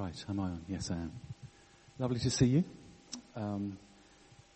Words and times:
Right, 0.00 0.24
am 0.30 0.40
I 0.40 0.44
on? 0.44 0.64
Yes, 0.66 0.90
I 0.90 0.94
am. 0.94 1.12
Lovely 1.98 2.20
to 2.20 2.30
see 2.30 2.46
you. 2.46 2.64
Um, 3.36 3.76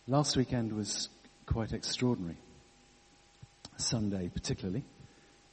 last 0.07 0.35
weekend 0.35 0.73
was 0.73 1.07
quite 1.45 1.71
extraordinary. 1.71 2.37
Sunday, 3.77 4.31
particularly. 4.33 4.83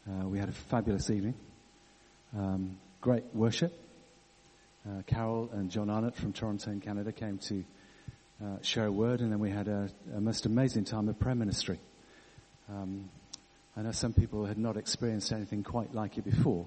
Uh, 0.09 0.27
we 0.29 0.39
had 0.39 0.49
a 0.49 0.53
fabulous 0.53 1.11
evening. 1.11 1.35
Um, 2.35 2.79
great 3.03 3.25
worship. 3.35 3.79
Uh, 4.89 5.03
Carol 5.07 5.51
and 5.53 5.71
John 5.71 5.91
Arnott 5.91 6.17
from 6.17 6.33
Toronto 6.33 6.71
in 6.71 6.81
Canada 6.81 7.13
came 7.13 7.37
to 7.49 7.63
uh, 8.43 8.63
share 8.63 8.87
a 8.87 8.93
word, 8.93 9.21
and 9.21 9.31
then 9.31 9.41
we 9.41 9.51
had 9.51 9.69
a, 9.69 9.91
a 10.17 10.23
most 10.23 10.47
amazing 10.47 10.85
time 10.85 11.07
of 11.11 11.19
prayer 11.19 11.35
ministry. 11.35 11.79
Um, 12.71 13.11
I 13.77 13.83
know 13.83 13.93
some 13.93 14.15
people 14.15 14.47
had 14.47 14.57
not 14.57 14.79
experienced 14.79 15.33
anything 15.33 15.63
quite 15.63 15.95
like 15.95 16.17
it 16.17 16.25
before 16.25 16.67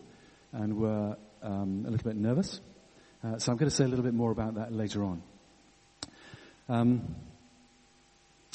and 0.52 0.78
were 0.78 1.18
um, 1.42 1.86
a 1.88 1.90
little 1.90 2.08
bit 2.08 2.18
nervous. 2.18 2.62
Uh, 3.26 3.40
so 3.40 3.52
I'm 3.52 3.58
going 3.58 3.70
to 3.70 3.76
say 3.76 3.86
a 3.86 3.88
little 3.88 4.06
bit 4.06 4.14
more 4.14 4.30
about 4.32 4.56
that 4.56 4.72
later 4.72 5.04
on. 5.04 5.24
Um, 6.70 7.16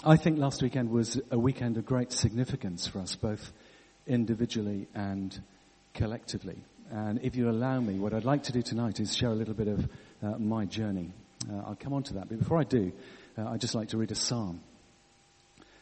I 0.05 0.17
think 0.17 0.39
last 0.39 0.63
weekend 0.63 0.91
was 0.91 1.21
a 1.31 1.39
weekend 1.39 1.77
of 1.77 1.85
great 1.85 2.13
significance 2.13 2.87
for 2.87 3.01
us, 3.01 3.17
both 3.17 3.53
individually 4.07 4.87
and 4.95 5.37
collectively. 5.95 6.57
And 6.91 7.21
if 7.23 7.35
you 7.35 7.51
allow 7.51 7.81
me, 7.81 7.99
what 7.99 8.15
I'd 8.15 8.25
like 8.25 8.45
to 8.45 8.53
do 8.53 8.63
tonight 8.63 9.01
is 9.01 9.17
share 9.17 9.31
a 9.31 9.35
little 9.35 9.55
bit 9.55 9.67
of 9.67 9.89
uh, 10.23 10.39
my 10.39 10.67
journey. 10.67 11.11
Uh, 11.51 11.63
I'll 11.67 11.79
come 11.79 11.93
on 11.93 12.05
to 12.05 12.15
that. 12.15 12.29
But 12.29 12.39
before 12.39 12.61
I 12.61 12.65
do, 12.65 12.93
uh, 13.37 13.49
I'd 13.49 13.61
just 13.61 13.75
like 13.75 13.89
to 13.89 13.97
read 13.97 14.13
a 14.13 14.17
psalm. 14.17 14.61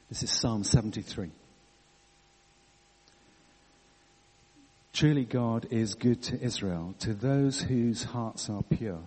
This 0.08 0.22
is 0.22 0.30
Psalm 0.30 0.64
73. 0.64 1.30
Truly 4.92 5.24
God 5.24 5.68
is 5.70 5.94
good 5.94 6.22
to 6.24 6.40
Israel, 6.40 6.94
to 7.00 7.14
those 7.14 7.60
whose 7.60 8.02
hearts 8.02 8.50
are 8.50 8.62
pure. 8.62 9.02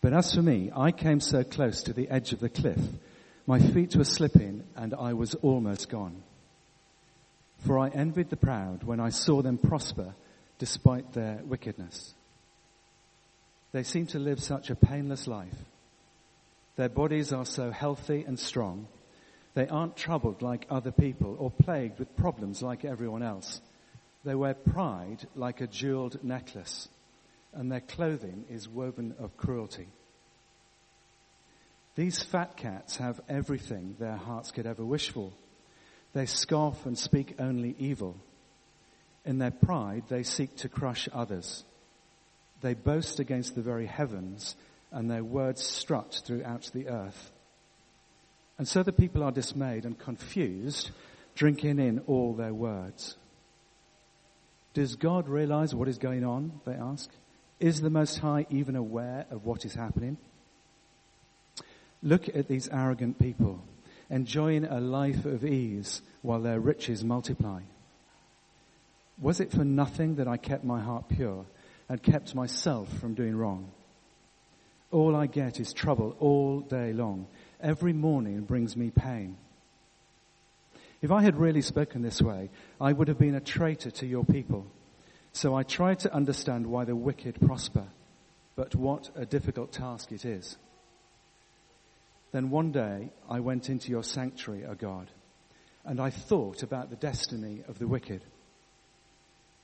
But 0.00 0.12
as 0.12 0.34
for 0.34 0.42
me, 0.42 0.70
I 0.74 0.90
came 0.90 1.20
so 1.20 1.44
close 1.44 1.84
to 1.84 1.92
the 1.92 2.08
edge 2.08 2.32
of 2.32 2.40
the 2.40 2.48
cliff, 2.48 2.80
my 3.46 3.58
feet 3.58 3.94
were 3.94 4.04
slipping 4.04 4.64
and 4.74 4.94
I 4.94 5.12
was 5.12 5.34
almost 5.36 5.88
gone. 5.88 6.22
For 7.58 7.78
I 7.78 7.88
envied 7.88 8.30
the 8.30 8.36
proud 8.36 8.84
when 8.84 9.00
I 9.00 9.10
saw 9.10 9.42
them 9.42 9.58
prosper 9.58 10.14
despite 10.58 11.12
their 11.12 11.40
wickedness. 11.44 12.14
They 13.72 13.82
seem 13.82 14.06
to 14.08 14.18
live 14.18 14.42
such 14.42 14.70
a 14.70 14.76
painless 14.76 15.26
life. 15.26 15.56
Their 16.76 16.88
bodies 16.88 17.32
are 17.32 17.44
so 17.44 17.70
healthy 17.70 18.24
and 18.26 18.38
strong. 18.38 18.88
They 19.54 19.68
aren't 19.68 19.96
troubled 19.96 20.42
like 20.42 20.66
other 20.70 20.92
people 20.92 21.36
or 21.38 21.50
plagued 21.50 21.98
with 21.98 22.16
problems 22.16 22.62
like 22.62 22.84
everyone 22.84 23.22
else. 23.22 23.60
They 24.24 24.34
wear 24.34 24.54
pride 24.54 25.26
like 25.34 25.60
a 25.60 25.66
jeweled 25.66 26.24
necklace, 26.24 26.88
and 27.52 27.70
their 27.70 27.80
clothing 27.80 28.44
is 28.48 28.68
woven 28.68 29.14
of 29.18 29.36
cruelty. 29.36 29.88
These 31.94 32.22
fat 32.22 32.56
cats 32.56 32.96
have 32.96 33.20
everything 33.28 33.96
their 33.98 34.16
hearts 34.16 34.50
could 34.50 34.66
ever 34.66 34.84
wish 34.84 35.10
for. 35.10 35.30
They 36.12 36.26
scoff 36.26 36.86
and 36.86 36.98
speak 36.98 37.36
only 37.38 37.76
evil. 37.78 38.16
In 39.24 39.38
their 39.38 39.50
pride, 39.50 40.04
they 40.08 40.22
seek 40.22 40.56
to 40.56 40.68
crush 40.68 41.08
others. 41.12 41.64
They 42.62 42.74
boast 42.74 43.20
against 43.20 43.54
the 43.54 43.62
very 43.62 43.86
heavens, 43.86 44.56
and 44.90 45.10
their 45.10 45.24
words 45.24 45.62
strut 45.62 46.22
throughout 46.24 46.70
the 46.72 46.88
earth. 46.88 47.30
And 48.58 48.66
so 48.66 48.82
the 48.82 48.92
people 48.92 49.22
are 49.22 49.32
dismayed 49.32 49.84
and 49.84 49.98
confused, 49.98 50.90
drinking 51.34 51.78
in 51.78 52.00
all 52.06 52.34
their 52.34 52.54
words. 52.54 53.16
Does 54.74 54.96
God 54.96 55.28
realize 55.28 55.74
what 55.74 55.88
is 55.88 55.98
going 55.98 56.24
on? 56.24 56.60
They 56.66 56.74
ask. 56.74 57.08
Is 57.60 57.80
the 57.80 57.90
Most 57.90 58.18
High 58.18 58.46
even 58.50 58.74
aware 58.74 59.24
of 59.30 59.46
what 59.46 59.64
is 59.64 59.74
happening? 59.74 60.18
Look 62.02 62.28
at 62.28 62.48
these 62.48 62.68
arrogant 62.68 63.18
people, 63.18 63.62
enjoying 64.10 64.64
a 64.64 64.80
life 64.80 65.24
of 65.24 65.44
ease 65.44 66.02
while 66.22 66.40
their 66.40 66.60
riches 66.60 67.04
multiply. 67.04 67.60
Was 69.20 69.40
it 69.40 69.52
for 69.52 69.64
nothing 69.64 70.16
that 70.16 70.26
I 70.26 70.36
kept 70.36 70.64
my 70.64 70.80
heart 70.80 71.08
pure 71.08 71.46
and 71.88 72.02
kept 72.02 72.34
myself 72.34 72.92
from 72.98 73.14
doing 73.14 73.36
wrong? 73.36 73.70
All 74.90 75.14
I 75.14 75.26
get 75.26 75.60
is 75.60 75.72
trouble 75.72 76.16
all 76.18 76.60
day 76.60 76.92
long. 76.92 77.26
Every 77.60 77.92
morning 77.92 78.40
brings 78.42 78.76
me 78.76 78.90
pain. 78.90 79.36
If 81.02 81.10
I 81.10 81.22
had 81.22 81.36
really 81.36 81.62
spoken 81.62 82.02
this 82.02 82.22
way, 82.22 82.50
I 82.80 82.92
would 82.92 83.08
have 83.08 83.18
been 83.18 83.34
a 83.34 83.40
traitor 83.40 83.90
to 83.90 84.06
your 84.06 84.24
people. 84.24 84.66
So 85.32 85.54
I 85.54 85.64
tried 85.64 85.98
to 86.00 86.14
understand 86.14 86.66
why 86.66 86.84
the 86.84 86.96
wicked 86.96 87.40
prosper, 87.40 87.84
but 88.56 88.74
what 88.74 89.10
a 89.16 89.26
difficult 89.26 89.72
task 89.72 90.12
it 90.12 90.24
is. 90.24 90.56
Then 92.32 92.50
one 92.50 92.72
day 92.72 93.10
I 93.28 93.40
went 93.40 93.68
into 93.68 93.90
your 93.90 94.02
sanctuary, 94.02 94.64
O 94.64 94.74
God, 94.74 95.08
and 95.84 96.00
I 96.00 96.10
thought 96.10 96.62
about 96.62 96.90
the 96.90 96.96
destiny 96.96 97.62
of 97.68 97.78
the 97.78 97.86
wicked. 97.86 98.22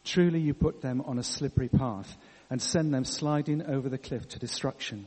Truly 0.04 0.40
you 0.40 0.54
put 0.54 0.82
them 0.82 1.00
on 1.02 1.18
a 1.18 1.22
slippery 1.22 1.68
path 1.68 2.16
and 2.48 2.60
send 2.60 2.92
them 2.92 3.04
sliding 3.04 3.64
over 3.66 3.88
the 3.88 3.98
cliff 3.98 4.28
to 4.30 4.38
destruction. 4.38 5.06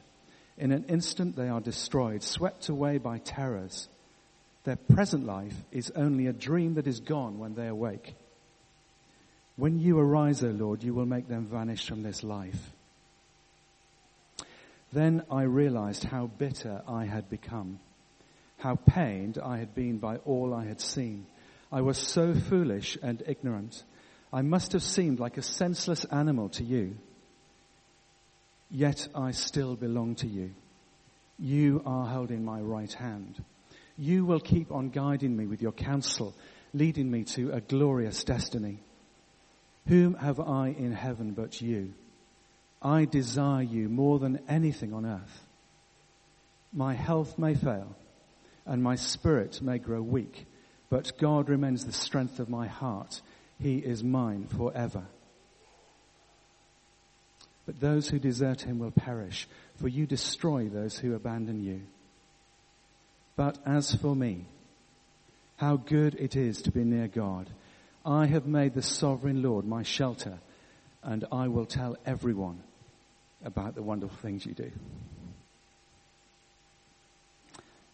In 0.57 0.71
an 0.71 0.85
instant 0.85 1.35
they 1.35 1.49
are 1.49 1.61
destroyed, 1.61 2.23
swept 2.23 2.69
away 2.69 2.97
by 2.97 3.17
terrors. 3.17 3.87
Their 4.63 4.77
present 4.77 5.25
life 5.25 5.55
is 5.71 5.91
only 5.95 6.27
a 6.27 6.33
dream 6.33 6.75
that 6.75 6.87
is 6.87 6.99
gone 7.01 7.37
when 7.39 7.55
they 7.55 7.67
awake. 7.67 8.15
When 9.55 9.79
you 9.79 9.99
arise, 9.99 10.43
O 10.43 10.47
Lord, 10.47 10.83
you 10.83 10.93
will 10.93 11.05
make 11.05 11.27
them 11.27 11.45
vanish 11.45 11.85
from 11.87 12.01
this 12.01 12.23
life. 12.23 12.71
Then 14.91 15.23
I 15.29 15.43
realized 15.43 16.03
how 16.03 16.27
bitter 16.27 16.81
I 16.87 17.05
had 17.05 17.29
become, 17.29 17.79
how 18.57 18.75
pained 18.75 19.37
I 19.37 19.57
had 19.57 19.75
been 19.75 19.97
by 19.97 20.17
all 20.17 20.53
I 20.53 20.65
had 20.65 20.79
seen. 20.79 21.25
I 21.71 21.81
was 21.81 21.97
so 21.97 22.33
foolish 22.33 22.97
and 23.01 23.21
ignorant. 23.25 23.83
I 24.31 24.43
must 24.43 24.73
have 24.73 24.83
seemed 24.83 25.19
like 25.19 25.37
a 25.37 25.41
senseless 25.41 26.05
animal 26.05 26.49
to 26.49 26.63
you. 26.63 26.95
Yet 28.71 29.07
I 29.13 29.31
still 29.31 29.75
belong 29.75 30.15
to 30.15 30.27
you. 30.27 30.51
You 31.37 31.81
are 31.85 32.07
holding 32.07 32.45
my 32.45 32.59
right 32.59 32.93
hand. 32.93 33.43
You 33.97 34.25
will 34.25 34.39
keep 34.39 34.71
on 34.71 34.89
guiding 34.89 35.35
me 35.35 35.45
with 35.45 35.61
your 35.61 35.71
counsel, 35.71 36.33
leading 36.73 37.09
me 37.09 37.23
to 37.25 37.51
a 37.51 37.61
glorious 37.61 38.23
destiny. 38.23 38.79
Whom 39.87 40.15
have 40.15 40.39
I 40.39 40.69
in 40.69 40.93
heaven 40.93 41.33
but 41.33 41.61
you? 41.61 41.93
I 42.81 43.05
desire 43.05 43.63
you 43.63 43.89
more 43.89 44.19
than 44.19 44.39
anything 44.47 44.93
on 44.93 45.05
earth. 45.05 45.45
My 46.73 46.93
health 46.93 47.37
may 47.37 47.53
fail 47.53 47.95
and 48.65 48.81
my 48.81 48.95
spirit 48.95 49.61
may 49.61 49.77
grow 49.77 50.01
weak, 50.01 50.45
but 50.89 51.17
God 51.17 51.49
remains 51.49 51.85
the 51.85 51.91
strength 51.91 52.39
of 52.39 52.49
my 52.49 52.67
heart. 52.67 53.21
He 53.59 53.77
is 53.77 54.03
mine 54.03 54.47
forever. 54.47 55.03
But 57.65 57.79
those 57.79 58.09
who 58.09 58.19
desert 58.19 58.61
him 58.61 58.79
will 58.79 58.91
perish, 58.91 59.47
for 59.79 59.87
you 59.87 60.05
destroy 60.05 60.67
those 60.67 60.97
who 60.97 61.15
abandon 61.15 61.61
you. 61.63 61.81
But 63.35 63.57
as 63.65 63.95
for 63.95 64.15
me, 64.15 64.45
how 65.57 65.77
good 65.77 66.15
it 66.15 66.35
is 66.35 66.61
to 66.63 66.71
be 66.71 66.83
near 66.83 67.07
God. 67.07 67.49
I 68.05 68.25
have 68.25 68.45
made 68.45 68.73
the 68.73 68.81
sovereign 68.81 69.41
Lord 69.41 69.65
my 69.65 69.83
shelter, 69.83 70.39
and 71.01 71.25
I 71.31 71.47
will 71.47 71.65
tell 71.65 71.95
everyone 72.05 72.61
about 73.43 73.75
the 73.75 73.81
wonderful 73.81 74.17
things 74.17 74.45
you 74.45 74.53
do. 74.53 74.71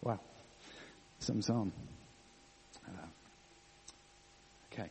Wow. 0.02 0.20
Some 1.20 1.42
psalm. 1.42 1.72
Uh, 2.86 2.90
okay. 4.72 4.90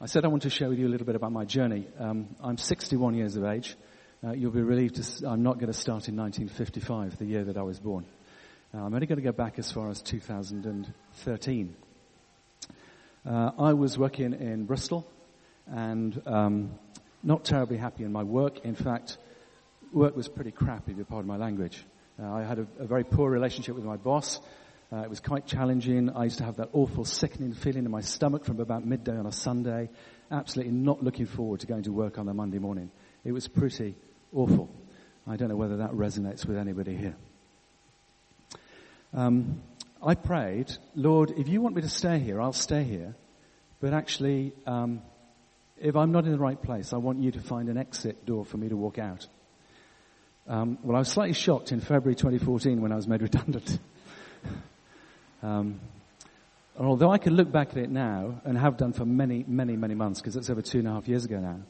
I 0.00 0.06
said 0.06 0.24
I 0.24 0.28
want 0.28 0.42
to 0.42 0.50
share 0.50 0.68
with 0.68 0.78
you 0.78 0.88
a 0.88 0.90
little 0.90 1.06
bit 1.06 1.16
about 1.16 1.32
my 1.32 1.44
journey. 1.44 1.86
Um, 1.98 2.34
I'm 2.42 2.58
61 2.58 3.14
years 3.14 3.36
of 3.36 3.44
age. 3.44 3.76
Uh, 4.22 4.32
you'll 4.32 4.50
be 4.50 4.60
relieved 4.60 4.96
to, 4.96 5.28
I'm 5.28 5.42
not 5.42 5.54
going 5.54 5.72
to 5.72 5.78
start 5.78 6.08
in 6.08 6.16
1955, 6.16 7.18
the 7.18 7.24
year 7.24 7.44
that 7.44 7.56
I 7.56 7.62
was 7.62 7.78
born. 7.78 8.04
Uh, 8.72 8.78
I'm 8.84 8.94
only 8.94 9.08
going 9.08 9.16
to 9.18 9.22
go 9.22 9.32
back 9.32 9.58
as 9.58 9.72
far 9.72 9.90
as 9.90 10.00
2013. 10.00 11.76
Uh, 13.26 13.50
I 13.58 13.72
was 13.72 13.98
working 13.98 14.32
in 14.32 14.64
Bristol 14.64 15.10
and 15.66 16.22
um, 16.24 16.78
not 17.24 17.44
terribly 17.44 17.78
happy 17.78 18.04
in 18.04 18.12
my 18.12 18.22
work. 18.22 18.64
In 18.64 18.76
fact, 18.76 19.18
work 19.92 20.14
was 20.14 20.28
pretty 20.28 20.52
crappy, 20.52 20.94
if 20.96 21.08
pardon 21.08 21.26
my 21.26 21.36
language. 21.36 21.84
Uh, 22.16 22.32
I 22.32 22.44
had 22.44 22.60
a, 22.60 22.66
a, 22.78 22.86
very 22.86 23.02
poor 23.02 23.28
relationship 23.28 23.74
with 23.74 23.82
my 23.82 23.96
boss. 23.96 24.38
Uh, 24.92 24.98
it 24.98 25.10
was 25.10 25.18
quite 25.18 25.46
challenging. 25.46 26.08
I 26.08 26.24
used 26.24 26.38
to 26.38 26.44
have 26.44 26.58
that 26.58 26.68
awful 26.72 27.04
sickening 27.04 27.54
feeling 27.54 27.84
in 27.86 27.90
my 27.90 28.02
stomach 28.02 28.44
from 28.44 28.60
about 28.60 28.86
midday 28.86 29.16
on 29.16 29.26
a 29.26 29.32
Sunday. 29.32 29.90
Absolutely 30.30 30.72
not 30.72 31.02
looking 31.02 31.26
forward 31.26 31.58
to 31.60 31.66
going 31.66 31.82
to 31.82 31.92
work 31.92 32.18
on 32.18 32.28
a 32.28 32.34
Monday 32.34 32.60
morning. 32.60 32.92
It 33.24 33.32
was 33.32 33.48
pretty 33.48 33.96
awful. 34.32 34.72
I 35.26 35.34
don't 35.34 35.48
know 35.48 35.56
whether 35.56 35.78
that 35.78 35.90
resonates 35.90 36.46
with 36.46 36.56
anybody 36.56 36.94
here. 36.94 37.16
Um, 39.12 39.62
I 40.02 40.14
prayed, 40.14 40.72
Lord, 40.94 41.32
if 41.36 41.48
you 41.48 41.60
want 41.60 41.74
me 41.74 41.82
to 41.82 41.88
stay 41.88 42.18
here, 42.18 42.40
I'll 42.40 42.52
stay 42.52 42.84
here. 42.84 43.14
But 43.80 43.92
actually, 43.92 44.52
um, 44.66 45.02
If 45.80 45.96
I'm 45.96 46.12
not 46.12 46.26
in 46.26 46.32
the 46.32 46.38
right 46.38 46.60
place, 46.60 46.92
I 46.92 46.98
want 46.98 47.22
you 47.22 47.30
to 47.30 47.40
find 47.40 47.70
an 47.70 47.78
exit 47.78 48.26
door 48.26 48.44
for 48.44 48.58
me 48.58 48.68
to 48.68 48.76
walk 48.76 48.98
out. 48.98 49.26
Um, 50.46 50.76
well, 50.82 50.94
I 50.94 50.98
was 50.98 51.08
slightly 51.08 51.32
shocked 51.32 51.72
in 51.72 51.80
February 51.80 52.14
2014 52.14 52.82
when 52.82 52.92
I 52.92 52.96
was 52.96 53.08
made 53.08 53.22
redundant. 53.28 53.78
um, 55.42 55.80
and 56.76 56.86
although 56.86 57.10
I 57.10 57.16
can 57.16 57.34
look 57.34 57.50
back 57.50 57.70
at 57.70 57.78
it 57.78 57.88
now 57.88 58.42
and 58.44 58.58
have 58.58 58.76
done 58.76 58.92
for 58.92 59.06
many, 59.06 59.42
many, 59.48 59.74
many 59.74 59.94
months, 59.94 60.20
because 60.20 60.36
it's 60.36 60.50
over 60.50 60.60
two 60.60 60.80
and 60.80 60.88
a 60.88 60.92
half 60.92 61.08
years 61.08 61.24
ago 61.24 61.40
now, 61.40 61.60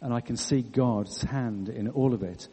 and 0.00 0.12
I 0.12 0.20
can 0.20 0.36
see 0.36 0.62
God's 0.62 1.22
hand 1.22 1.68
in 1.68 1.88
all 1.88 2.14
of 2.14 2.24
it. 2.24 2.48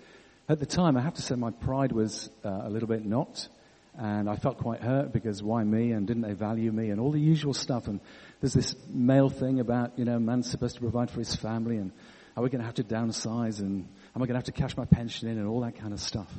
At 0.47 0.59
the 0.59 0.67
time, 0.67 0.95
I 0.95 1.01
have 1.01 1.15
to 1.15 1.23
say 1.23 1.33
my 1.33 1.51
pride 1.51 1.91
was 1.91 2.29
uh, 2.45 2.49
a 2.49 2.69
little 2.69 2.87
bit 2.87 3.03
knocked, 3.03 3.49
and 3.99 4.29
I 4.29 4.37
felt 4.37 4.57
quite 4.59 4.81
hurt 4.81 5.11
because 5.11 5.43
why 5.43 5.61
me 5.61 5.91
and 5.91 6.07
didn't 6.07 6.23
they 6.23 6.31
value 6.31 6.71
me 6.71 6.89
and 6.89 7.01
all 7.01 7.11
the 7.11 7.19
usual 7.19 7.53
stuff. 7.53 7.87
And 7.87 7.99
there's 8.39 8.53
this 8.53 8.73
male 8.87 9.29
thing 9.29 9.59
about, 9.59 9.99
you 9.99 10.05
know, 10.05 10.15
a 10.15 10.19
man's 10.21 10.49
supposed 10.49 10.75
to 10.75 10.81
provide 10.81 11.11
for 11.11 11.19
his 11.19 11.35
family 11.35 11.75
and 11.75 11.91
are 12.37 12.41
we 12.41 12.49
going 12.49 12.61
to 12.61 12.65
have 12.65 12.75
to 12.75 12.83
downsize 12.83 13.59
and 13.59 13.85
am 14.15 14.23
I 14.23 14.25
going 14.25 14.29
to 14.29 14.35
have 14.35 14.45
to 14.45 14.53
cash 14.53 14.77
my 14.77 14.85
pension 14.85 15.27
in 15.27 15.37
and 15.37 15.47
all 15.47 15.59
that 15.61 15.77
kind 15.77 15.91
of 15.91 15.99
stuff. 15.99 16.31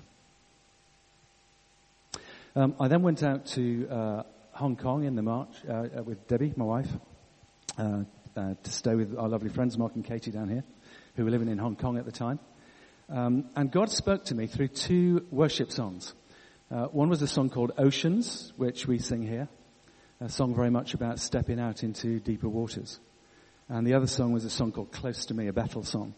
Um, 2.57 2.75
I 2.81 2.89
then 2.89 3.03
went 3.03 3.23
out 3.23 3.45
to 3.49 3.89
uh, 3.91 4.23
Hong 4.53 4.77
Kong 4.77 5.05
in 5.05 5.15
the 5.15 5.23
March 5.23 5.55
uh, 5.69 5.73
uh 5.73 6.03
with 6.03 6.27
Debbie, 6.27 6.55
my 6.57 6.65
wife, 6.65 6.89
uh, 7.79 8.05
uh, 8.37 8.55
to 8.63 8.71
stay 8.71 8.95
with 8.95 9.17
our 9.19 9.29
lovely 9.29 9.51
friends 9.51 9.77
Mark 9.77 9.95
and 9.97 10.05
Katie 10.05 10.31
down 10.31 10.49
here, 10.49 10.65
who 11.15 11.25
were 11.25 11.31
living 11.31 11.49
in 11.49 11.59
Hong 11.59 11.77
Kong 11.77 11.99
at 11.99 12.07
the 12.07 12.13
time. 12.13 12.39
Um, 13.11 13.51
and 13.55 13.71
God 13.71 13.91
spoke 13.91 14.25
to 14.27 14.35
me 14.35 14.47
through 14.47 14.69
two 14.69 15.27
worship 15.31 15.71
songs. 15.71 16.15
Uh, 16.71 16.85
one 16.87 17.09
was 17.09 17.21
a 17.21 17.27
song 17.27 17.51
called 17.51 17.73
Oceans, 17.79 18.53
which 18.57 18.87
we 18.87 18.99
sing 18.99 19.27
here, 19.27 19.49
a 20.21 20.29
song 20.29 20.55
very 20.55 20.71
much 20.71 20.95
about 20.95 21.19
stepping 21.19 21.59
out 21.59 21.83
into 21.83 22.21
deeper 22.21 22.49
waters. 22.49 23.01
And 23.69 23.85
the 23.85 23.95
other 23.95 24.07
song 24.07 24.33
was 24.33 24.45
a 24.45 24.51
song 24.51 24.71
called 24.71 24.93
Close 24.93 25.27
to 25.27 25.35
Me, 25.35 25.49
a 25.49 25.53
battle 25.53 25.83
song. 25.83 26.15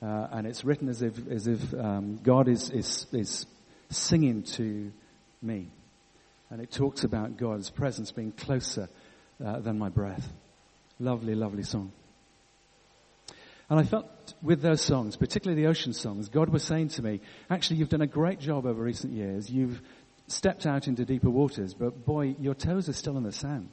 Uh, 0.00 0.28
and 0.30 0.46
it's 0.46 0.64
written 0.64 0.88
as 0.88 1.02
if, 1.02 1.26
as 1.28 1.48
if 1.48 1.74
um, 1.74 2.20
God 2.22 2.46
is, 2.46 2.70
is, 2.70 3.06
is 3.12 3.46
singing 3.90 4.44
to 4.44 4.92
me. 5.42 5.72
And 6.50 6.60
it 6.60 6.70
talks 6.70 7.02
about 7.02 7.36
God's 7.36 7.68
presence 7.68 8.12
being 8.12 8.30
closer 8.30 8.88
uh, 9.44 9.58
than 9.58 9.80
my 9.80 9.88
breath. 9.88 10.32
Lovely, 11.00 11.34
lovely 11.34 11.64
song. 11.64 11.90
And 13.70 13.78
I 13.78 13.82
felt 13.82 14.06
with 14.42 14.62
those 14.62 14.80
songs, 14.80 15.16
particularly 15.16 15.62
the 15.62 15.68
ocean 15.68 15.92
songs, 15.92 16.28
God 16.28 16.48
was 16.48 16.62
saying 16.62 16.88
to 16.90 17.02
me, 17.02 17.20
actually 17.50 17.76
you've 17.76 17.90
done 17.90 18.00
a 18.00 18.06
great 18.06 18.40
job 18.40 18.64
over 18.64 18.82
recent 18.82 19.12
years. 19.12 19.50
You've 19.50 19.82
stepped 20.26 20.66
out 20.66 20.88
into 20.88 21.04
deeper 21.04 21.30
waters, 21.30 21.74
but 21.74 22.04
boy, 22.04 22.34
your 22.38 22.54
toes 22.54 22.88
are 22.88 22.94
still 22.94 23.16
in 23.18 23.24
the 23.24 23.32
sand. 23.32 23.70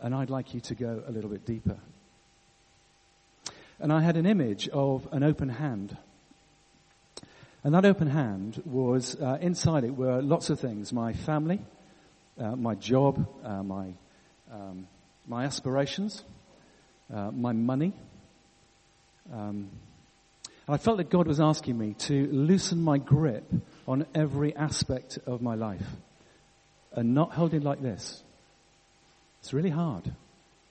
And 0.00 0.14
I'd 0.14 0.30
like 0.30 0.54
you 0.54 0.60
to 0.60 0.74
go 0.74 1.02
a 1.06 1.10
little 1.10 1.30
bit 1.30 1.44
deeper. 1.44 1.78
And 3.78 3.92
I 3.92 4.00
had 4.02 4.16
an 4.16 4.26
image 4.26 4.68
of 4.68 5.08
an 5.10 5.24
open 5.24 5.48
hand. 5.48 5.96
And 7.64 7.74
that 7.74 7.84
open 7.84 8.08
hand 8.08 8.62
was, 8.64 9.16
uh, 9.20 9.38
inside 9.40 9.84
it 9.84 9.96
were 9.96 10.20
lots 10.22 10.50
of 10.50 10.60
things. 10.60 10.92
My 10.92 11.12
family, 11.12 11.60
uh, 12.38 12.56
my 12.56 12.74
job, 12.74 13.26
uh, 13.44 13.62
my, 13.62 13.94
um, 14.52 14.86
my 15.26 15.44
aspirations, 15.44 16.24
uh, 17.12 17.30
my 17.30 17.52
money. 17.52 17.92
Um, 19.32 19.70
and 20.66 20.74
I 20.74 20.76
felt 20.76 20.98
that 20.98 21.10
God 21.10 21.26
was 21.26 21.40
asking 21.40 21.76
me 21.76 21.94
to 22.00 22.26
loosen 22.28 22.80
my 22.82 22.98
grip 22.98 23.44
on 23.86 24.06
every 24.14 24.54
aspect 24.54 25.18
of 25.26 25.42
my 25.42 25.54
life 25.54 25.86
and 26.92 27.14
not 27.14 27.32
hold 27.32 27.54
it 27.54 27.62
like 27.62 27.82
this. 27.82 28.22
It's 29.40 29.52
really 29.52 29.70
hard 29.70 30.12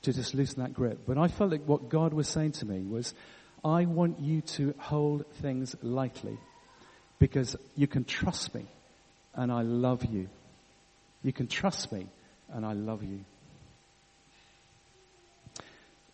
to 0.04 0.14
just 0.14 0.34
loosen 0.34 0.64
that 0.64 0.74
grip. 0.74 1.00
But 1.06 1.18
I 1.18 1.28
felt 1.28 1.52
like 1.52 1.66
what 1.66 1.90
God 1.90 2.14
was 2.14 2.28
saying 2.28 2.54
to 2.54 2.66
me 2.66 2.80
was, 2.80 3.14
I 3.64 3.86
want 3.86 4.20
you 4.20 4.42
to 4.42 4.74
hold 4.78 5.26
things 5.42 5.76
lightly 5.82 6.38
because 7.20 7.56
you 7.76 7.86
can 7.86 8.06
trust 8.06 8.56
me 8.56 8.66
and 9.36 9.52
I 9.52 9.62
love 9.62 10.06
you. 10.06 10.30
You 11.22 11.34
can 11.34 11.48
trust 11.48 11.92
me 11.92 12.08
and 12.52 12.66
I 12.66 12.74
love 12.74 13.04
you 13.04 13.26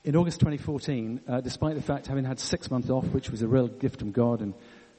in 0.07 0.15
August 0.15 0.39
2014, 0.39 1.19
uh, 1.27 1.42
despite 1.42 1.75
the 1.75 1.81
fact 1.81 2.07
having 2.07 2.24
had 2.24 2.39
six 2.39 2.71
months 2.71 2.89
off, 2.89 3.04
which 3.07 3.30
was 3.30 3.42
a 3.42 3.48
real 3.48 3.68
gift 3.68 4.00
from 4.00 4.13
God, 4.13 4.39
and 4.39 4.54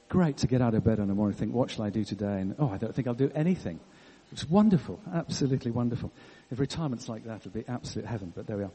great 0.07 0.37
to 0.37 0.45
get 0.45 0.61
out 0.61 0.75
of 0.75 0.83
bed 0.83 0.99
on 0.99 1.09
a 1.09 1.15
morning 1.15 1.31
and 1.31 1.39
think, 1.39 1.51
what 1.51 1.71
shall 1.71 1.83
I 1.83 1.89
do 1.89 2.03
today? 2.03 2.39
And 2.39 2.55
oh, 2.59 2.69
I 2.69 2.77
don't 2.77 2.93
think 2.93 3.07
I'll 3.07 3.15
do 3.15 3.31
anything. 3.33 3.79
It's 4.31 4.47
wonderful, 4.47 5.01
absolutely 5.11 5.71
wonderful. 5.71 6.11
If 6.51 6.59
retirement's 6.59 7.09
like 7.09 7.25
that, 7.25 7.37
it'll 7.37 7.49
be 7.49 7.63
absolute 7.67 8.05
heaven, 8.05 8.31
but 8.35 8.45
there 8.45 8.57
we 8.57 8.65
are. 8.65 8.71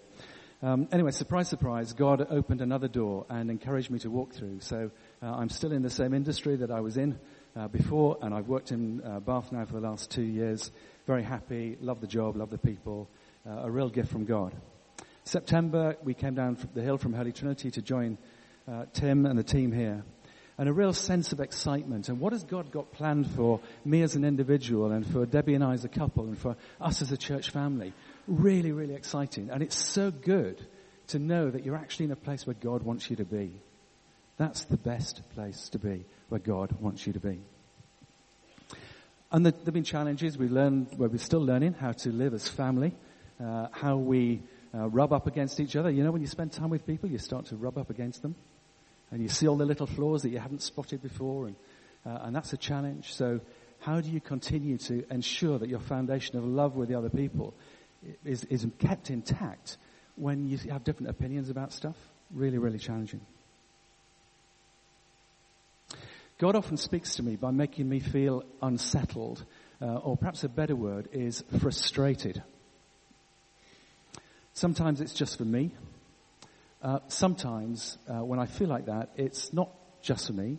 Um, 0.60 0.88
anyway, 0.90 1.12
surprise, 1.12 1.46
surprise, 1.46 1.92
God 1.92 2.26
opened 2.28 2.62
another 2.62 2.88
door 2.88 3.26
and 3.28 3.48
encouraged 3.48 3.92
me 3.92 4.00
to 4.00 4.10
walk 4.10 4.34
through. 4.34 4.58
So 4.58 4.90
uh, 5.22 5.26
I'm 5.26 5.48
still 5.48 5.70
in 5.70 5.82
the 5.82 5.90
same 5.90 6.12
industry 6.12 6.56
that 6.56 6.72
I 6.72 6.80
was 6.80 6.96
in 6.96 7.16
uh, 7.54 7.68
before, 7.68 8.18
and 8.22 8.34
I've 8.34 8.48
worked 8.48 8.72
in 8.72 9.04
uh, 9.04 9.20
Bath 9.20 9.52
now 9.52 9.66
for 9.66 9.74
the 9.74 9.88
last 9.88 10.10
two 10.10 10.22
years. 10.22 10.72
Very 11.06 11.22
happy, 11.22 11.78
love 11.80 12.00
the 12.00 12.08
job, 12.08 12.36
love 12.36 12.50
the 12.50 12.58
people, 12.58 13.08
uh, 13.48 13.62
a 13.62 13.70
real 13.70 13.88
gift 13.88 14.10
from 14.10 14.24
God. 14.24 14.52
September, 15.24 15.96
we 16.02 16.14
came 16.14 16.34
down 16.34 16.58
the 16.74 16.82
hill 16.82 16.98
from 16.98 17.14
Holy 17.14 17.32
Trinity 17.32 17.70
to 17.70 17.82
join 17.82 18.18
uh, 18.68 18.84
Tim 18.92 19.24
and 19.24 19.38
the 19.38 19.44
team 19.44 19.72
here. 19.72 20.04
And 20.56 20.68
a 20.68 20.72
real 20.72 20.92
sense 20.92 21.32
of 21.32 21.40
excitement. 21.40 22.08
And 22.08 22.20
what 22.20 22.32
has 22.32 22.44
God 22.44 22.70
got 22.70 22.92
planned 22.92 23.28
for 23.30 23.60
me 23.84 24.02
as 24.02 24.14
an 24.14 24.24
individual 24.24 24.92
and 24.92 25.04
for 25.04 25.26
Debbie 25.26 25.54
and 25.54 25.64
I 25.64 25.72
as 25.72 25.84
a 25.84 25.88
couple 25.88 26.24
and 26.24 26.38
for 26.38 26.56
us 26.80 27.02
as 27.02 27.10
a 27.10 27.16
church 27.16 27.50
family? 27.50 27.92
Really, 28.28 28.70
really 28.70 28.94
exciting. 28.94 29.50
And 29.50 29.62
it's 29.62 29.76
so 29.76 30.12
good 30.12 30.64
to 31.08 31.18
know 31.18 31.50
that 31.50 31.64
you're 31.64 31.76
actually 31.76 32.06
in 32.06 32.12
a 32.12 32.16
place 32.16 32.46
where 32.46 32.54
God 32.54 32.82
wants 32.82 33.10
you 33.10 33.16
to 33.16 33.24
be. 33.24 33.50
That's 34.36 34.64
the 34.64 34.76
best 34.76 35.22
place 35.34 35.68
to 35.70 35.78
be, 35.78 36.04
where 36.28 36.40
God 36.40 36.72
wants 36.80 37.06
you 37.06 37.14
to 37.14 37.20
be. 37.20 37.40
And 39.32 39.44
there 39.44 39.52
have 39.64 39.74
been 39.74 39.84
challenges. 39.84 40.38
We 40.38 40.48
learned, 40.48 40.88
well, 40.96 41.08
we're 41.08 41.18
still 41.18 41.44
learning 41.44 41.74
how 41.74 41.92
to 41.92 42.12
live 42.12 42.34
as 42.34 42.48
family, 42.48 42.94
uh, 43.42 43.68
how 43.72 43.96
we 43.96 44.42
uh, 44.74 44.88
rub 44.88 45.12
up 45.12 45.26
against 45.26 45.60
each 45.60 45.76
other. 45.76 45.90
You 45.90 46.02
know, 46.02 46.10
when 46.10 46.20
you 46.20 46.26
spend 46.26 46.52
time 46.52 46.70
with 46.70 46.86
people, 46.86 47.08
you 47.08 47.18
start 47.18 47.46
to 47.46 47.56
rub 47.56 47.78
up 47.78 47.90
against 47.90 48.22
them. 48.22 48.34
And 49.10 49.22
you 49.22 49.28
see 49.28 49.46
all 49.46 49.56
the 49.56 49.66
little 49.66 49.86
flaws 49.86 50.22
that 50.22 50.30
you 50.30 50.38
haven't 50.38 50.62
spotted 50.62 51.02
before. 51.02 51.46
And, 51.46 51.56
uh, 52.04 52.18
and 52.22 52.34
that's 52.34 52.52
a 52.52 52.56
challenge. 52.56 53.12
So 53.14 53.40
how 53.80 54.00
do 54.00 54.10
you 54.10 54.20
continue 54.20 54.78
to 54.78 55.04
ensure 55.12 55.58
that 55.58 55.68
your 55.68 55.80
foundation 55.80 56.36
of 56.36 56.44
love 56.44 56.74
with 56.74 56.88
the 56.88 56.96
other 56.96 57.10
people 57.10 57.54
is, 58.24 58.44
is 58.44 58.66
kept 58.78 59.10
intact 59.10 59.76
when 60.16 60.48
you 60.48 60.58
have 60.70 60.84
different 60.84 61.10
opinions 61.10 61.50
about 61.50 61.72
stuff? 61.72 61.96
Really, 62.32 62.58
really 62.58 62.78
challenging. 62.78 63.20
God 66.38 66.56
often 66.56 66.76
speaks 66.76 67.16
to 67.16 67.22
me 67.22 67.36
by 67.36 67.52
making 67.52 67.88
me 67.88 68.00
feel 68.00 68.42
unsettled, 68.60 69.44
uh, 69.80 69.98
or 69.98 70.16
perhaps 70.16 70.42
a 70.42 70.48
better 70.48 70.74
word 70.74 71.08
is 71.12 71.44
frustrated. 71.60 72.42
Sometimes 74.54 75.00
it's 75.00 75.14
just 75.14 75.36
for 75.36 75.44
me. 75.44 75.72
Uh, 76.80 77.00
sometimes, 77.08 77.98
uh, 78.08 78.24
when 78.24 78.38
I 78.38 78.46
feel 78.46 78.68
like 78.68 78.86
that, 78.86 79.10
it's 79.16 79.52
not 79.52 79.70
just 80.00 80.28
for 80.28 80.32
me. 80.32 80.58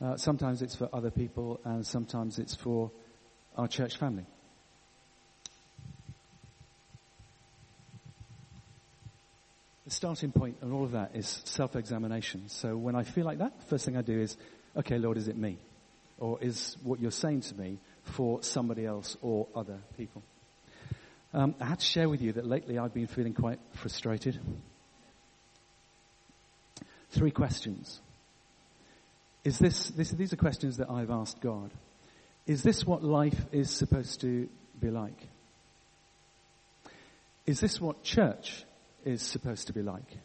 Uh, 0.00 0.16
sometimes 0.16 0.60
it's 0.60 0.74
for 0.74 0.88
other 0.92 1.10
people, 1.10 1.60
and 1.64 1.86
sometimes 1.86 2.40
it's 2.40 2.56
for 2.56 2.90
our 3.56 3.68
church 3.68 3.96
family. 3.96 4.26
The 9.84 9.90
starting 9.90 10.32
point 10.32 10.56
and 10.60 10.72
all 10.72 10.84
of 10.84 10.92
that 10.92 11.12
is 11.14 11.42
self-examination. 11.44 12.48
So 12.48 12.76
when 12.76 12.96
I 12.96 13.04
feel 13.04 13.24
like 13.24 13.38
that, 13.38 13.60
the 13.60 13.66
first 13.66 13.84
thing 13.84 13.96
I 13.96 14.02
do 14.02 14.18
is, 14.18 14.36
okay, 14.76 14.98
Lord, 14.98 15.16
is 15.16 15.28
it 15.28 15.36
me? 15.36 15.58
Or 16.18 16.38
is 16.40 16.76
what 16.82 16.98
you're 16.98 17.10
saying 17.10 17.42
to 17.42 17.54
me 17.54 17.78
for 18.02 18.42
somebody 18.42 18.86
else 18.86 19.16
or 19.22 19.46
other 19.54 19.78
people? 19.96 20.22
Um, 21.34 21.54
I 21.60 21.64
had 21.64 21.78
to 21.78 21.84
share 21.84 22.08
with 22.08 22.20
you 22.20 22.32
that 22.32 22.46
lately 22.46 22.78
I've 22.78 22.92
been 22.92 23.06
feeling 23.06 23.32
quite 23.32 23.58
frustrated. 23.72 24.38
Three 27.10 27.30
questions. 27.30 28.00
Is 29.44 29.58
this, 29.58 29.88
this, 29.88 30.10
these 30.10 30.32
are 30.32 30.36
questions 30.36 30.76
that 30.76 30.90
I've 30.90 31.10
asked 31.10 31.40
God. 31.40 31.70
Is 32.46 32.62
this 32.62 32.86
what 32.86 33.02
life 33.02 33.46
is 33.50 33.70
supposed 33.70 34.20
to 34.20 34.48
be 34.78 34.90
like? 34.90 35.28
Is 37.46 37.60
this 37.60 37.80
what 37.80 38.02
church 38.02 38.64
is 39.04 39.22
supposed 39.22 39.68
to 39.68 39.72
be 39.72 39.82
like? 39.82 40.18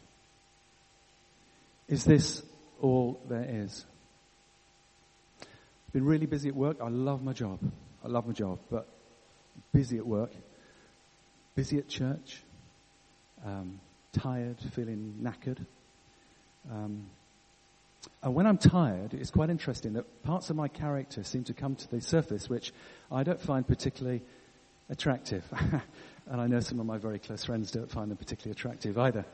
Is 1.88 2.04
this 2.04 2.42
all 2.80 3.20
there 3.28 3.46
is? 3.48 3.84
I've 5.40 5.92
Been 5.94 6.04
really 6.04 6.26
busy 6.26 6.50
at 6.50 6.54
work. 6.54 6.76
I 6.82 6.88
love 6.88 7.22
my 7.22 7.32
job. 7.32 7.58
I 8.04 8.08
love 8.08 8.26
my 8.26 8.34
job, 8.34 8.58
but 8.70 8.86
busy 9.72 9.96
at 9.96 10.06
work 10.06 10.32
busy 11.58 11.76
at 11.78 11.88
church, 11.88 12.40
um, 13.44 13.80
tired, 14.12 14.56
feeling 14.76 15.12
knackered. 15.20 15.58
Um, 16.70 17.06
and 18.22 18.32
when 18.32 18.46
I'm 18.46 18.58
tired, 18.58 19.12
it's 19.12 19.32
quite 19.32 19.50
interesting 19.50 19.94
that 19.94 20.22
parts 20.22 20.50
of 20.50 20.56
my 20.56 20.68
character 20.68 21.24
seem 21.24 21.42
to 21.44 21.54
come 21.54 21.74
to 21.74 21.90
the 21.90 22.00
surface 22.00 22.48
which 22.48 22.72
I 23.10 23.24
don't 23.24 23.40
find 23.40 23.66
particularly 23.66 24.22
attractive. 24.88 25.42
and 26.30 26.40
I 26.40 26.46
know 26.46 26.60
some 26.60 26.78
of 26.78 26.86
my 26.86 26.96
very 26.96 27.18
close 27.18 27.44
friends 27.44 27.72
don't 27.72 27.90
find 27.90 28.08
them 28.08 28.18
particularly 28.18 28.52
attractive 28.52 28.96
either. 28.96 29.24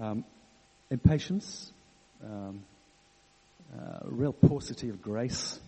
Um, 0.00 0.24
impatience, 0.90 1.70
um, 2.24 2.64
uh, 3.78 3.98
real 4.04 4.32
paucity 4.32 4.88
of 4.88 5.02
grace, 5.02 5.60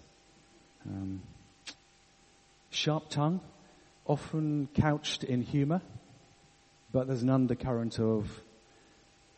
um, 0.87 1.21
sharp 2.71 3.11
tongue, 3.11 3.42
often 4.06 4.68
couched 4.75 5.25
in 5.25 5.42
humor, 5.42 5.80
but 6.92 7.06
there's 7.06 7.22
an 7.22 7.30
undercurrent 7.30 7.98
of 7.98 8.42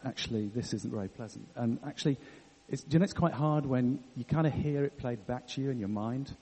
actually 0.05 0.49
this 0.49 0.73
isn't 0.75 0.93
very 0.93 1.09
pleasant. 1.09 1.49
And 1.57 1.79
actually, 1.87 2.19
it's, 2.69 2.85
you 2.89 2.99
know, 2.99 3.05
it's 3.05 3.15
quite 3.15 3.33
hard 3.33 3.67
when 3.67 4.01
you 4.17 4.25
kind 4.25 4.47
of 4.47 4.53
hear 4.53 4.85
it 4.85 4.99
played 4.99 5.27
back 5.27 5.49
to 5.49 5.61
you 5.61 5.71
in 5.71 5.79
your 5.79 5.89
mind, 5.89 6.35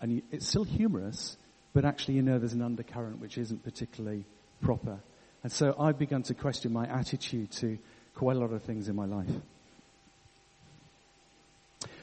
and 0.00 0.12
you, 0.12 0.22
it's 0.30 0.46
still 0.46 0.64
humorous, 0.64 1.36
but 1.72 1.84
actually 1.84 2.14
you 2.14 2.22
know 2.22 2.38
there's 2.38 2.52
an 2.52 2.62
undercurrent 2.62 3.20
which 3.20 3.38
isn't 3.38 3.64
particularly 3.64 4.24
proper. 4.60 5.00
And 5.42 5.52
so 5.52 5.74
I've 5.78 5.98
begun 5.98 6.22
to 6.24 6.34
question 6.34 6.72
my 6.72 6.86
attitude 6.86 7.50
to 7.52 7.78
quite 8.14 8.36
a 8.36 8.40
lot 8.40 8.52
of 8.52 8.62
things 8.62 8.88
in 8.88 8.96
my 8.96 9.06
life. 9.06 9.30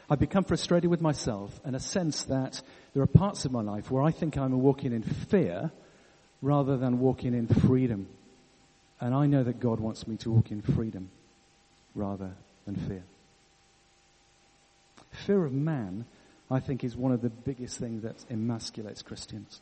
I've 0.09 0.19
become 0.19 0.43
frustrated 0.43 0.89
with 0.89 1.01
myself 1.01 1.59
and 1.63 1.75
a 1.75 1.79
sense 1.79 2.25
that 2.25 2.62
there 2.93 3.01
are 3.01 3.07
parts 3.07 3.45
of 3.45 3.51
my 3.51 3.62
life 3.62 3.89
where 3.89 4.03
I 4.03 4.12
think 4.12 4.38
I'm 4.38 4.62
walking 4.62 4.93
in 4.93 5.01
fear 5.01 5.71
rather 6.41 6.77
than 6.77 7.00
walking 7.00 7.33
in 7.33 7.47
freedom. 7.47 8.07
And 9.00 9.13
I 9.13 9.25
know 9.25 9.43
that 9.43 9.59
God 9.59 9.79
wants 9.79 10.07
me 10.07 10.15
to 10.17 10.31
walk 10.31 10.51
in 10.51 10.62
freedom 10.62 11.09
rather 11.95 12.31
than 12.65 12.75
fear. 12.75 13.03
Fear 15.25 15.45
of 15.45 15.53
man, 15.53 16.05
I 16.51 16.59
think, 16.59 16.83
is 16.83 16.95
one 16.95 17.12
of 17.12 17.21
the 17.21 17.29
biggest 17.29 17.79
things 17.79 18.03
that 18.03 18.17
emasculates 18.29 19.03
Christians. 19.03 19.62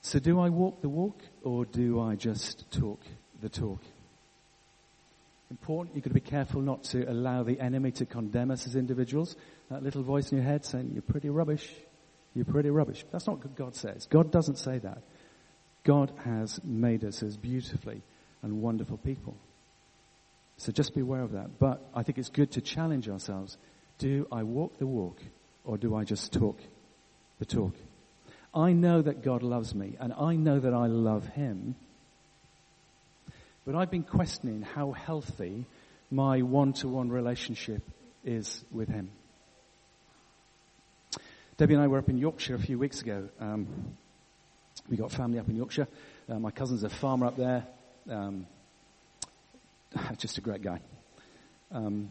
So 0.00 0.18
do 0.18 0.40
I 0.40 0.48
walk 0.48 0.82
the 0.82 0.88
walk 0.88 1.20
or 1.44 1.64
do 1.64 2.00
I 2.00 2.16
just 2.16 2.68
talk 2.72 3.00
the 3.40 3.48
talk? 3.48 3.80
Important, 5.52 5.94
you've 5.94 6.02
got 6.02 6.08
to 6.08 6.14
be 6.14 6.20
careful 6.20 6.62
not 6.62 6.82
to 6.84 7.04
allow 7.04 7.42
the 7.42 7.60
enemy 7.60 7.90
to 7.92 8.06
condemn 8.06 8.50
us 8.50 8.66
as 8.66 8.74
individuals. 8.74 9.36
That 9.70 9.82
little 9.82 10.02
voice 10.02 10.32
in 10.32 10.38
your 10.38 10.46
head 10.46 10.64
saying, 10.64 10.92
you're 10.94 11.02
pretty 11.02 11.28
rubbish. 11.28 11.70
You're 12.34 12.46
pretty 12.46 12.70
rubbish. 12.70 13.04
That's 13.12 13.26
not 13.26 13.36
what 13.36 13.54
God 13.54 13.74
says. 13.74 14.06
God 14.06 14.30
doesn't 14.30 14.56
say 14.56 14.78
that. 14.78 15.02
God 15.84 16.10
has 16.24 16.58
made 16.64 17.04
us 17.04 17.22
as 17.22 17.36
beautifully 17.36 18.00
and 18.40 18.62
wonderful 18.62 18.96
people. 18.96 19.36
So 20.56 20.72
just 20.72 20.94
be 20.94 21.02
aware 21.02 21.20
of 21.20 21.32
that. 21.32 21.58
But 21.58 21.86
I 21.94 22.02
think 22.02 22.16
it's 22.16 22.30
good 22.30 22.52
to 22.52 22.62
challenge 22.62 23.10
ourselves. 23.10 23.58
Do 23.98 24.26
I 24.32 24.44
walk 24.44 24.78
the 24.78 24.86
walk 24.86 25.20
or 25.64 25.76
do 25.76 25.94
I 25.94 26.04
just 26.04 26.32
talk 26.32 26.58
the 27.38 27.44
talk? 27.44 27.74
I 28.54 28.72
know 28.72 29.02
that 29.02 29.22
God 29.22 29.42
loves 29.42 29.74
me 29.74 29.98
and 30.00 30.14
I 30.14 30.34
know 30.34 30.58
that 30.60 30.72
I 30.72 30.86
love 30.86 31.26
Him. 31.26 31.76
But 33.64 33.74
I've 33.74 33.90
been 33.90 34.02
questioning 34.02 34.62
how 34.62 34.92
healthy 34.92 35.66
my 36.10 36.42
one-to-one 36.42 37.10
relationship 37.10 37.82
is 38.24 38.64
with 38.70 38.88
Him. 38.88 39.10
Debbie 41.56 41.74
and 41.74 41.82
I 41.82 41.86
were 41.86 41.98
up 41.98 42.08
in 42.08 42.18
Yorkshire 42.18 42.54
a 42.54 42.58
few 42.58 42.78
weeks 42.78 43.02
ago. 43.02 43.28
Um, 43.40 43.66
we 44.88 44.96
got 44.96 45.12
family 45.12 45.38
up 45.38 45.48
in 45.48 45.56
Yorkshire. 45.56 45.86
Uh, 46.28 46.38
my 46.38 46.50
cousin's 46.50 46.82
a 46.82 46.88
farmer 46.88 47.26
up 47.26 47.36
there. 47.36 47.64
Um, 48.10 48.46
just 50.16 50.38
a 50.38 50.40
great 50.40 50.62
guy. 50.62 50.80
Um, 51.70 52.08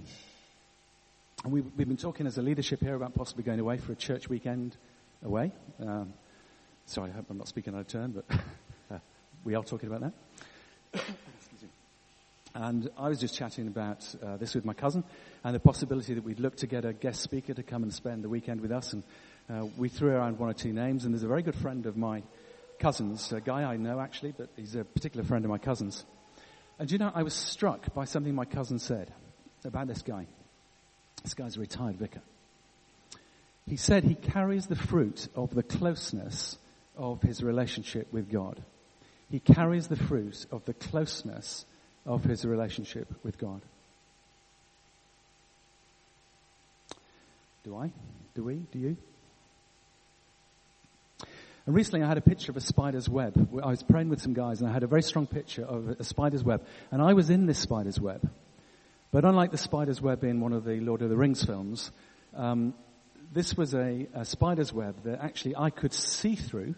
and 1.43 1.51
we, 1.51 1.61
have 1.61 1.77
been 1.77 1.97
talking 1.97 2.27
as 2.27 2.37
a 2.37 2.41
leadership 2.41 2.79
here 2.81 2.95
about 2.95 3.13
possibly 3.13 3.43
going 3.43 3.59
away 3.59 3.77
for 3.77 3.91
a 3.91 3.95
church 3.95 4.29
weekend 4.29 4.77
away. 5.23 5.51
Um, 5.79 6.13
Sorry, 6.91 7.09
I 7.09 7.13
hope 7.13 7.27
I'm 7.29 7.37
not 7.37 7.47
speaking 7.47 7.73
out 7.73 7.81
of 7.81 7.87
turn, 7.87 8.11
but 8.11 8.25
uh, 8.91 8.97
we 9.45 9.55
are 9.55 9.63
talking 9.63 9.89
about 9.89 10.11
that. 10.93 11.03
And 12.53 12.89
I 12.97 13.07
was 13.09 13.19
just 13.19 13.35
chatting 13.35 13.67
about 13.67 14.03
uh, 14.21 14.37
this 14.37 14.55
with 14.55 14.65
my 14.65 14.73
cousin 14.73 15.03
and 15.43 15.55
the 15.55 15.59
possibility 15.59 16.13
that 16.13 16.23
we'd 16.23 16.39
look 16.39 16.57
to 16.57 16.67
get 16.67 16.85
a 16.85 16.93
guest 16.93 17.21
speaker 17.21 17.53
to 17.53 17.63
come 17.63 17.83
and 17.83 17.93
spend 17.93 18.23
the 18.23 18.29
weekend 18.29 18.61
with 18.61 18.71
us. 18.71 18.93
And 18.93 19.03
uh, 19.49 19.67
we 19.77 19.89
threw 19.89 20.09
around 20.11 20.37
one 20.37 20.49
or 20.49 20.53
two 20.53 20.73
names, 20.73 21.05
and 21.05 21.13
there's 21.13 21.23
a 21.23 21.27
very 21.27 21.43
good 21.43 21.55
friend 21.55 21.85
of 21.85 21.95
my 21.95 22.23
cousin's, 22.79 23.31
a 23.31 23.39
guy 23.39 23.63
I 23.63 23.77
know 23.77 23.99
actually, 23.99 24.33
but 24.37 24.49
he's 24.55 24.75
a 24.75 24.83
particular 24.83 25.25
friend 25.25 25.45
of 25.45 25.51
my 25.51 25.59
cousin's. 25.59 26.03
And 26.79 26.91
you 26.91 26.97
know, 26.97 27.11
I 27.13 27.23
was 27.23 27.33
struck 27.33 27.93
by 27.93 28.05
something 28.05 28.33
my 28.33 28.45
cousin 28.45 28.79
said 28.79 29.13
about 29.63 29.87
this 29.87 30.01
guy. 30.01 30.25
This 31.23 31.35
guy's 31.35 31.57
a 31.57 31.59
retired 31.59 31.97
vicar. 31.97 32.21
He 33.67 33.77
said 33.77 34.03
he 34.03 34.15
carries 34.15 34.65
the 34.65 34.75
fruit 34.75 35.27
of 35.35 35.53
the 35.53 35.63
closeness 35.63 36.57
of 36.97 37.21
his 37.21 37.43
relationship 37.43 38.11
with 38.11 38.31
God. 38.31 38.61
He 39.29 39.39
carries 39.39 39.87
the 39.87 39.95
fruit 39.95 40.45
of 40.51 40.65
the 40.65 40.73
closeness 40.73 41.65
of 42.05 42.23
his 42.23 42.45
relationship 42.45 43.07
with 43.23 43.37
God. 43.37 43.61
Do 47.63 47.75
I? 47.77 47.91
Do 48.33 48.43
we? 48.43 48.55
Do 48.55 48.79
you? 48.79 48.97
And 51.65 51.75
recently 51.75 52.03
I 52.03 52.07
had 52.07 52.17
a 52.17 52.21
picture 52.21 52.51
of 52.51 52.57
a 52.57 52.61
spider's 52.61 53.07
web. 53.07 53.49
I 53.63 53.67
was 53.67 53.83
praying 53.83 54.09
with 54.09 54.21
some 54.21 54.33
guys 54.33 54.61
and 54.61 54.69
I 54.69 54.73
had 54.73 54.83
a 54.83 54.87
very 54.87 55.03
strong 55.03 55.27
picture 55.27 55.63
of 55.63 55.89
a 55.89 56.03
spider's 56.03 56.43
web. 56.43 56.65
And 56.91 57.01
I 57.01 57.13
was 57.13 57.29
in 57.29 57.45
this 57.45 57.59
spider's 57.59 57.99
web. 57.99 58.27
But 59.11 59.25
unlike 59.25 59.51
the 59.51 59.57
spider's 59.57 60.01
web 60.01 60.23
in 60.23 60.39
one 60.39 60.53
of 60.53 60.63
the 60.63 60.79
Lord 60.79 61.01
of 61.01 61.09
the 61.09 61.17
Rings 61.17 61.43
films, 61.43 61.91
um, 62.35 62.73
this 63.31 63.55
was 63.55 63.75
a, 63.75 64.07
a 64.13 64.25
spider's 64.25 64.73
web 64.73 65.03
that 65.03 65.19
actually 65.21 65.55
I 65.55 65.69
could 65.69 65.93
see 65.93 66.35
through 66.35 66.75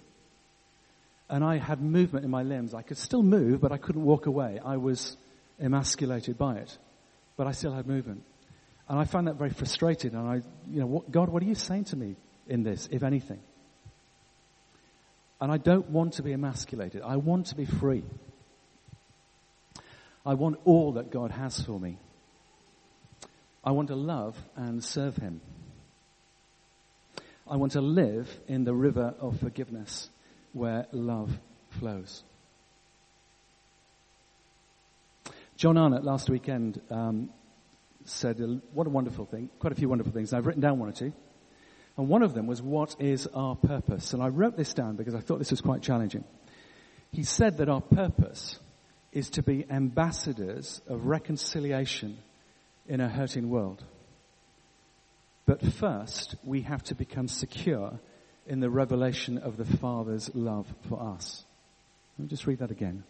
and 1.29 1.43
I 1.43 1.57
had 1.57 1.81
movement 1.81 2.25
in 2.25 2.31
my 2.31 2.43
limbs. 2.43 2.73
I 2.73 2.81
could 2.81 2.97
still 2.97 3.23
move, 3.23 3.61
but 3.61 3.71
I 3.71 3.77
couldn't 3.77 4.03
walk 4.03 4.25
away. 4.25 4.59
I 4.63 4.77
was 4.77 5.17
emasculated 5.59 6.37
by 6.37 6.57
it, 6.57 6.77
but 7.37 7.47
I 7.47 7.51
still 7.51 7.73
had 7.73 7.87
movement. 7.87 8.23
And 8.89 8.99
I 8.99 9.05
found 9.05 9.27
that 9.27 9.35
very 9.35 9.49
frustrating. 9.49 10.13
And 10.13 10.27
I, 10.27 10.35
you 10.69 10.81
know, 10.81 10.85
what, 10.85 11.11
God, 11.11 11.29
what 11.29 11.41
are 11.41 11.45
you 11.45 11.55
saying 11.55 11.85
to 11.85 11.95
me 11.95 12.15
in 12.47 12.63
this, 12.63 12.89
if 12.91 13.03
anything? 13.03 13.39
And 15.39 15.51
I 15.51 15.57
don't 15.57 15.89
want 15.89 16.13
to 16.13 16.23
be 16.23 16.33
emasculated. 16.33 17.01
I 17.01 17.17
want 17.17 17.47
to 17.47 17.55
be 17.55 17.65
free. 17.65 18.03
I 20.25 20.35
want 20.35 20.59
all 20.65 20.93
that 20.93 21.11
God 21.11 21.31
has 21.31 21.61
for 21.61 21.79
me. 21.79 21.97
I 23.63 23.71
want 23.71 23.87
to 23.87 23.95
love 23.95 24.37
and 24.55 24.83
serve 24.83 25.15
Him. 25.15 25.41
I 27.47 27.57
want 27.57 27.73
to 27.73 27.81
live 27.81 28.29
in 28.47 28.63
the 28.63 28.73
river 28.73 29.13
of 29.19 29.39
forgiveness 29.39 30.09
where 30.53 30.87
love 30.91 31.37
flows. 31.71 32.23
John 35.57 35.77
Arnott 35.77 36.03
last 36.03 36.29
weekend 36.29 36.81
um, 36.89 37.29
said, 38.05 38.39
What 38.73 38.87
a 38.87 38.89
wonderful 38.89 39.25
thing, 39.25 39.49
quite 39.59 39.73
a 39.73 39.75
few 39.75 39.89
wonderful 39.89 40.13
things. 40.13 40.33
I've 40.33 40.45
written 40.45 40.61
down 40.61 40.79
one 40.79 40.89
or 40.89 40.93
two. 40.93 41.13
And 41.95 42.07
one 42.07 42.23
of 42.23 42.33
them 42.33 42.47
was, 42.47 42.61
What 42.61 42.95
is 42.99 43.27
our 43.27 43.55
purpose? 43.55 44.13
And 44.13 44.23
I 44.23 44.29
wrote 44.29 44.57
this 44.57 44.73
down 44.73 44.95
because 44.95 45.15
I 45.15 45.19
thought 45.19 45.39
this 45.39 45.51
was 45.51 45.61
quite 45.61 45.81
challenging. 45.81 46.23
He 47.11 47.23
said 47.23 47.57
that 47.57 47.69
our 47.69 47.81
purpose 47.81 48.57
is 49.11 49.29
to 49.31 49.43
be 49.43 49.65
ambassadors 49.69 50.81
of 50.87 51.05
reconciliation 51.05 52.17
in 52.87 52.99
a 52.99 53.07
hurting 53.07 53.49
world. 53.49 53.83
But 55.45 55.61
first, 55.61 56.35
we 56.43 56.61
have 56.61 56.83
to 56.83 56.95
become 56.95 57.27
secure 57.27 57.99
in 58.47 58.59
the 58.59 58.69
revelation 58.69 59.37
of 59.37 59.57
the 59.57 59.65
Father's 59.65 60.33
love 60.35 60.67
for 60.89 61.01
us. 61.01 61.43
Let 62.17 62.23
me 62.23 62.29
just 62.29 62.45
read 62.45 62.59
that 62.59 62.71
again. 62.71 63.03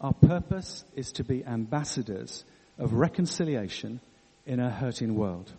Our 0.00 0.12
purpose 0.12 0.84
is 0.94 1.12
to 1.12 1.24
be 1.24 1.44
ambassadors 1.44 2.44
of 2.78 2.92
reconciliation 2.92 4.00
in 4.44 4.60
a 4.60 4.70
hurting 4.70 5.14
world. 5.14 5.50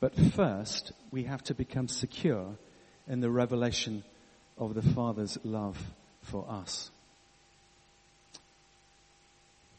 But 0.00 0.14
first, 0.14 0.92
we 1.10 1.24
have 1.24 1.42
to 1.44 1.54
become 1.54 1.88
secure 1.88 2.56
in 3.08 3.20
the 3.20 3.30
revelation 3.30 4.02
of 4.58 4.74
the 4.74 4.82
Father's 4.82 5.38
love 5.44 5.78
for 6.22 6.46
us. 6.48 6.90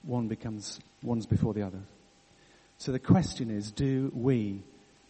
One 0.03 0.27
becomes, 0.27 0.79
one's 1.01 1.25
before 1.25 1.53
the 1.53 1.63
other. 1.63 1.81
So 2.77 2.91
the 2.91 2.99
question 2.99 3.49
is, 3.49 3.71
do 3.71 4.11
we 4.15 4.61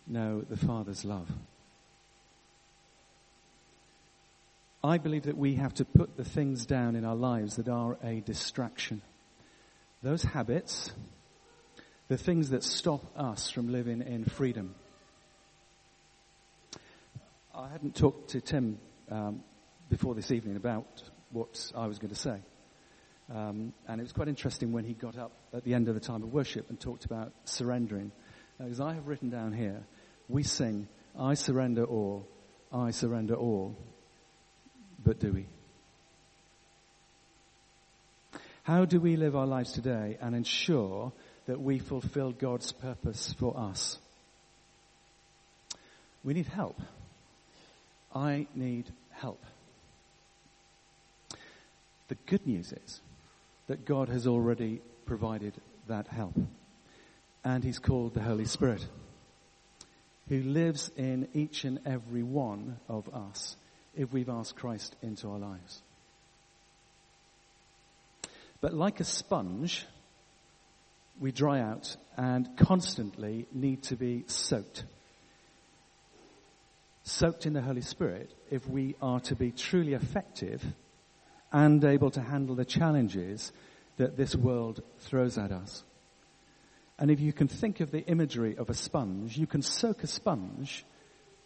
know 0.07 0.41
the 0.41 0.57
Father's 0.57 1.05
love? 1.05 1.29
I 4.83 4.99
believe 4.99 5.23
that 5.23 5.37
we 5.37 5.55
have 5.55 5.73
to 5.75 5.85
put 5.85 6.17
the 6.17 6.23
things 6.23 6.65
down 6.65 6.95
in 6.95 7.03
our 7.03 7.15
lives 7.15 7.55
that 7.55 7.67
are 7.67 7.97
a 8.03 8.21
distraction. 8.21 9.01
Those 10.03 10.23
habits, 10.23 10.91
the 12.07 12.17
things 12.17 12.51
that 12.51 12.63
stop 12.63 13.03
us 13.17 13.49
from 13.49 13.71
living 13.71 14.01
in 14.01 14.25
freedom. 14.25 14.75
I 17.55 17.69
hadn't 17.69 17.95
talked 17.95 18.31
to 18.31 18.41
Tim 18.41 18.77
um, 19.09 19.43
before 19.89 20.13
this 20.13 20.31
evening 20.31 20.57
about 20.57 20.85
what 21.31 21.71
I 21.75 21.87
was 21.87 21.97
going 21.97 22.13
to 22.13 22.19
say. 22.19 22.37
Um, 23.33 23.73
and 23.87 23.99
it 23.99 24.03
was 24.03 24.13
quite 24.13 24.27
interesting 24.27 24.71
when 24.71 24.85
he 24.85 24.93
got 24.93 25.17
up 25.17 25.31
at 25.53 25.63
the 25.63 25.73
end 25.73 25.89
of 25.89 25.95
the 25.95 25.99
time 25.99 26.21
of 26.21 26.31
worship 26.31 26.69
and 26.69 26.79
talked 26.79 27.05
about 27.05 27.33
surrendering. 27.45 28.11
As 28.59 28.79
I 28.79 28.93
have 28.93 29.07
written 29.07 29.29
down 29.29 29.53
here, 29.53 29.83
we 30.29 30.43
sing, 30.43 30.87
I 31.17 31.33
surrender 31.33 31.83
all, 31.83 32.27
I 32.71 32.91
surrender 32.91 33.33
all. 33.33 33.75
But 35.07 35.21
do 35.21 35.31
we? 35.31 35.45
How 38.63 38.83
do 38.83 38.99
we 38.99 39.15
live 39.15 39.37
our 39.37 39.45
lives 39.47 39.71
today 39.71 40.17
and 40.19 40.35
ensure 40.35 41.13
that 41.45 41.61
we 41.61 41.79
fulfill 41.79 42.33
God's 42.33 42.73
purpose 42.73 43.33
for 43.39 43.57
us? 43.57 43.97
We 46.25 46.33
need 46.33 46.47
help. 46.47 46.81
I 48.13 48.47
need 48.53 48.91
help. 49.11 49.41
The 52.09 52.17
good 52.25 52.45
news 52.45 52.73
is 52.73 52.99
that 53.67 53.85
God 53.85 54.09
has 54.09 54.27
already 54.27 54.81
provided 55.05 55.53
that 55.87 56.09
help. 56.09 56.37
And 57.45 57.63
He's 57.63 57.79
called 57.79 58.13
the 58.13 58.23
Holy 58.23 58.43
Spirit, 58.43 58.85
who 60.27 60.43
lives 60.43 60.91
in 60.97 61.29
each 61.33 61.63
and 61.63 61.79
every 61.85 62.23
one 62.23 62.75
of 62.89 63.07
us 63.13 63.55
if 63.97 64.13
we've 64.13 64.29
asked 64.29 64.55
Christ 64.55 64.95
into 65.01 65.29
our 65.29 65.39
lives. 65.39 65.81
But 68.61 68.73
like 68.73 68.99
a 68.99 69.03
sponge, 69.03 69.85
we 71.19 71.31
dry 71.31 71.59
out 71.59 71.95
and 72.15 72.47
constantly 72.57 73.47
need 73.51 73.83
to 73.83 73.95
be 73.95 74.23
soaked. 74.27 74.83
Soaked 77.03 77.45
in 77.45 77.53
the 77.53 77.61
Holy 77.61 77.81
Spirit 77.81 78.31
if 78.51 78.67
we 78.67 78.95
are 79.01 79.19
to 79.21 79.35
be 79.35 79.51
truly 79.51 79.93
effective 79.93 80.63
and 81.51 81.83
able 81.83 82.11
to 82.11 82.21
handle 82.21 82.55
the 82.55 82.65
challenges 82.65 83.51
that 83.97 84.17
this 84.17 84.35
world 84.35 84.83
throws 84.99 85.37
at 85.37 85.51
us. 85.51 85.83
And 86.99 87.09
if 87.09 87.19
you 87.19 87.31
can 87.31 87.47
think 87.47 87.79
of 87.79 87.91
the 87.91 88.05
imagery 88.05 88.57
of 88.57 88.69
a 88.69 88.73
sponge, 88.73 89.37
you 89.37 89.47
can 89.47 89.61
soak 89.61 90.03
a 90.03 90.07
sponge 90.07 90.83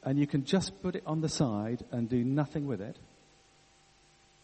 and 0.03 0.17
you 0.17 0.27
can 0.27 0.45
just 0.45 0.81
put 0.81 0.95
it 0.95 1.03
on 1.05 1.21
the 1.21 1.29
side 1.29 1.83
and 1.91 2.09
do 2.09 2.23
nothing 2.23 2.67
with 2.67 2.81
it. 2.81 2.97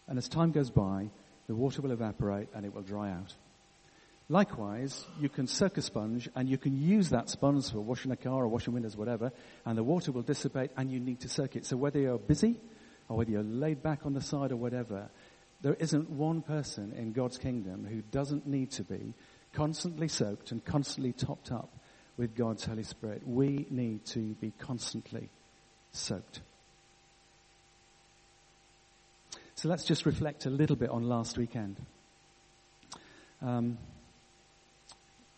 And 0.07 0.17
as 0.17 0.29
time 0.29 0.51
goes 0.51 0.69
by, 0.69 1.09
the 1.47 1.55
water 1.55 1.81
will 1.81 1.91
evaporate 1.91 2.49
and 2.53 2.65
it 2.65 2.73
will 2.73 2.81
dry 2.81 3.11
out. 3.11 3.33
Likewise, 4.29 5.05
you 5.21 5.29
can 5.29 5.47
soak 5.47 5.77
a 5.77 5.81
sponge 5.81 6.29
and 6.35 6.49
you 6.49 6.57
can 6.57 6.77
use 6.77 7.09
that 7.09 7.29
sponge 7.29 7.71
for 7.71 7.79
washing 7.79 8.11
a 8.11 8.17
car 8.17 8.43
or 8.43 8.47
washing 8.49 8.73
windows, 8.73 8.97
whatever, 8.97 9.31
and 9.65 9.77
the 9.77 9.83
water 9.83 10.11
will 10.11 10.21
dissipate 10.21 10.71
and 10.75 10.91
you 10.91 10.99
need 10.99 11.21
to 11.21 11.29
soak 11.29 11.55
it. 11.55 11.65
So 11.65 11.77
whether 11.77 11.99
you're 11.99 12.17
busy 12.17 12.57
or 13.07 13.17
whether 13.17 13.31
you're 13.31 13.43
laid 13.43 13.81
back 13.81 14.05
on 14.05 14.13
the 14.13 14.21
side 14.21 14.51
or 14.51 14.57
whatever, 14.57 15.09
there 15.61 15.75
isn't 15.75 16.09
one 16.09 16.41
person 16.41 16.93
in 16.97 17.13
God's 17.13 17.37
kingdom 17.37 17.85
who 17.89 18.01
doesn't 18.11 18.45
need 18.45 18.71
to 18.71 18.83
be 18.83 19.13
constantly 19.53 20.09
soaked 20.09 20.51
and 20.51 20.63
constantly 20.63 21.13
topped 21.13 21.51
up 21.51 21.69
with 22.17 22.35
God's 22.35 22.65
Holy 22.65 22.83
Spirit. 22.83 23.25
We 23.25 23.65
need 23.69 24.05
to 24.07 24.33
be 24.35 24.51
constantly 24.59 25.29
soaked. 25.91 26.41
So 29.55 29.69
let's 29.69 29.85
just 29.85 30.05
reflect 30.05 30.45
a 30.45 30.51
little 30.51 30.75
bit 30.75 30.89
on 30.89 31.09
last 31.09 31.37
weekend. 31.37 31.77
Um, 33.41 33.77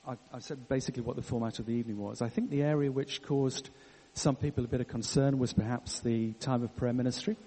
I, 0.06 0.13
I 0.34 0.39
said 0.39 0.68
basically 0.68 1.03
what 1.03 1.15
the 1.15 1.22
format 1.22 1.60
of 1.60 1.65
the 1.65 1.74
evening 1.74 1.98
was. 1.98 2.22
I 2.22 2.29
think 2.29 2.50
the 2.50 2.63
area 2.63 2.91
which 2.91 3.22
caused 3.22 3.70
some 4.13 4.36
people 4.36 4.65
a 4.65 4.68
bit 4.68 4.82
of 4.82 4.88
concern 4.88 5.39
was 5.39 5.53
perhaps 5.53 6.00
the 6.01 6.34
time 6.34 6.63
of 6.63 6.75
prayer 6.75 6.94
ministry, 6.94 7.38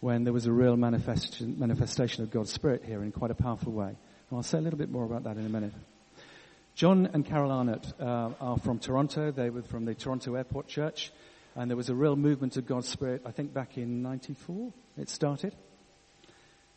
when 0.00 0.24
there 0.24 0.32
was 0.32 0.46
a 0.46 0.52
real 0.52 0.76
manifestation, 0.76 1.58
manifestation 1.58 2.24
of 2.24 2.30
God's 2.30 2.52
Spirit 2.52 2.84
here 2.84 3.02
in 3.02 3.12
quite 3.12 3.30
a 3.30 3.34
powerful 3.34 3.72
way. 3.72 3.88
And 3.88 4.36
I'll 4.36 4.42
say 4.42 4.58
a 4.58 4.60
little 4.60 4.78
bit 4.78 4.90
more 4.90 5.04
about 5.04 5.24
that 5.24 5.36
in 5.36 5.46
a 5.46 5.48
minute. 5.48 5.72
John 6.74 7.08
and 7.12 7.24
Carol 7.24 7.52
Arnott 7.52 7.92
uh, 8.00 8.30
are 8.40 8.58
from 8.58 8.78
Toronto. 8.78 9.30
They 9.30 9.50
were 9.50 9.62
from 9.62 9.84
the 9.84 9.94
Toronto 9.94 10.34
Airport 10.34 10.68
Church. 10.68 11.12
And 11.54 11.70
there 11.70 11.76
was 11.76 11.88
a 11.88 11.94
real 11.94 12.16
movement 12.16 12.56
of 12.56 12.66
God's 12.66 12.88
Spirit, 12.88 13.22
I 13.26 13.30
think 13.30 13.52
back 13.52 13.76
in 13.76 14.02
94 14.02 14.72
it 14.96 15.08
started. 15.08 15.54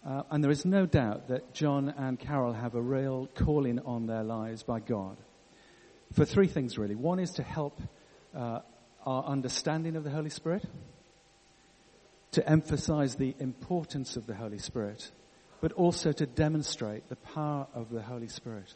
Uh, 0.06 0.24
and 0.30 0.44
there 0.44 0.52
is 0.52 0.66
no 0.66 0.86
doubt 0.86 1.30
that 1.30 1.54
John 1.54 1.90
and 1.98 2.20
Carol 2.20 2.54
have 2.54 2.76
a 2.76 2.82
real 2.82 3.28
calling 3.34 3.80
on 3.80 4.06
their 4.06 4.24
lives 4.24 4.64
by 4.64 4.80
God. 4.80 5.18
For 6.14 6.26
three 6.26 6.48
things 6.48 6.78
really. 6.78 6.96
One 6.96 7.20
is 7.20 7.32
to 7.32 7.44
help 7.44 7.82
uh, 8.36 8.60
our 9.06 9.24
understanding 9.24 9.96
of 9.96 10.04
the 10.04 10.10
Holy 10.10 10.30
Spirit, 10.30 10.64
to 12.32 12.48
emphasize 12.48 13.16
the 13.16 13.36
importance 13.40 14.18
of 14.18 14.28
the 14.28 14.36
Holy 14.36 14.58
Spirit, 14.58 15.12
but 15.62 15.72
also 15.74 16.12
to 16.12 16.26
demonstrate 16.26 17.08
the 17.08 17.16
power 17.16 17.68
of 17.74 17.90
the 17.90 18.02
Holy 18.02 18.28
Spirit. 18.28 18.74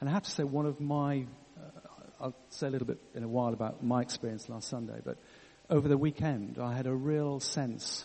And 0.00 0.08
I 0.08 0.12
have 0.12 0.24
to 0.24 0.30
say, 0.30 0.44
one 0.44 0.66
of 0.66 0.80
my, 0.80 1.26
uh, 1.56 1.80
I'll 2.20 2.34
say 2.50 2.66
a 2.66 2.70
little 2.70 2.86
bit 2.86 2.98
in 3.14 3.22
a 3.22 3.28
while 3.28 3.52
about 3.52 3.82
my 3.84 4.02
experience 4.02 4.48
last 4.48 4.68
Sunday, 4.68 5.00
but 5.04 5.16
over 5.70 5.88
the 5.88 5.98
weekend 5.98 6.58
I 6.60 6.74
had 6.74 6.86
a 6.86 6.94
real 6.94 7.40
sense 7.40 8.04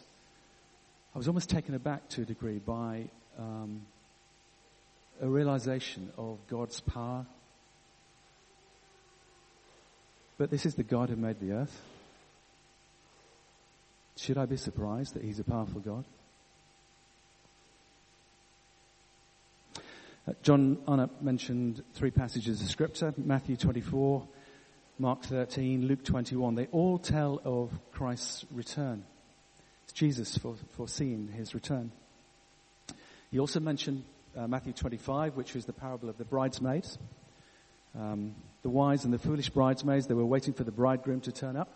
I 1.16 1.20
was 1.20 1.28
almost 1.28 1.50
taken 1.50 1.76
aback 1.76 2.10
to 2.10 2.24
a 2.24 2.26
degree 2.26 2.58
by 2.58 3.04
um, 3.38 3.82
a 5.22 5.28
realization 5.28 6.12
of 6.18 6.40
God's 6.50 6.80
power. 6.80 7.28
But 10.40 10.50
this 10.50 10.66
is 10.66 10.74
the 10.74 10.84
God 10.84 11.10
who 11.10 11.16
made 11.16 11.40
the 11.40 11.52
earth. 11.52 11.82
Should 14.18 14.40
I 14.40 14.46
be 14.46 14.58
surprised 14.58 15.14
that 15.14 15.24
He's 15.24 15.40
a 15.40 15.44
powerful 15.44 15.82
God? 15.82 16.04
John 20.42 20.78
Arnott 20.88 21.22
mentioned 21.22 21.84
three 21.94 22.12
passages 22.12 22.62
of 22.62 22.70
scripture, 22.70 23.14
Matthew 23.18 23.58
24, 23.58 24.26
Mark 24.98 25.24
13, 25.24 25.86
Luke 25.86 26.06
21. 26.06 26.56
They 26.56 26.68
all 26.68 26.98
tell 26.98 27.42
of 27.44 27.72
Christ's 27.92 28.46
return. 28.52 29.04
Jesus 29.94 30.38
for, 30.38 30.56
foreseeing 30.76 31.28
his 31.28 31.54
return. 31.54 31.92
He 33.32 33.40
also 33.40 33.60
mentioned 33.60 34.04
uh, 34.36 34.48
Matthew 34.48 34.74
25, 34.74 35.36
which 35.36 35.54
was 35.54 35.66
the 35.66 35.74
parable 35.74 36.10
of 36.10 36.18
the 36.18 36.26
bridesmaids. 36.26 36.98
Um, 37.98 38.34
the 38.64 38.70
wise 38.70 39.06
and 39.06 39.14
the 39.14 39.20
foolish 39.20 39.50
bridesmaids, 39.50 40.08
they 40.08 40.16
were 40.16 40.26
waiting 40.26 40.54
for 40.54 40.64
the 40.64 40.72
bridegroom 40.72 41.22
to 41.22 41.32
turn 41.32 41.56
up. 41.56 41.70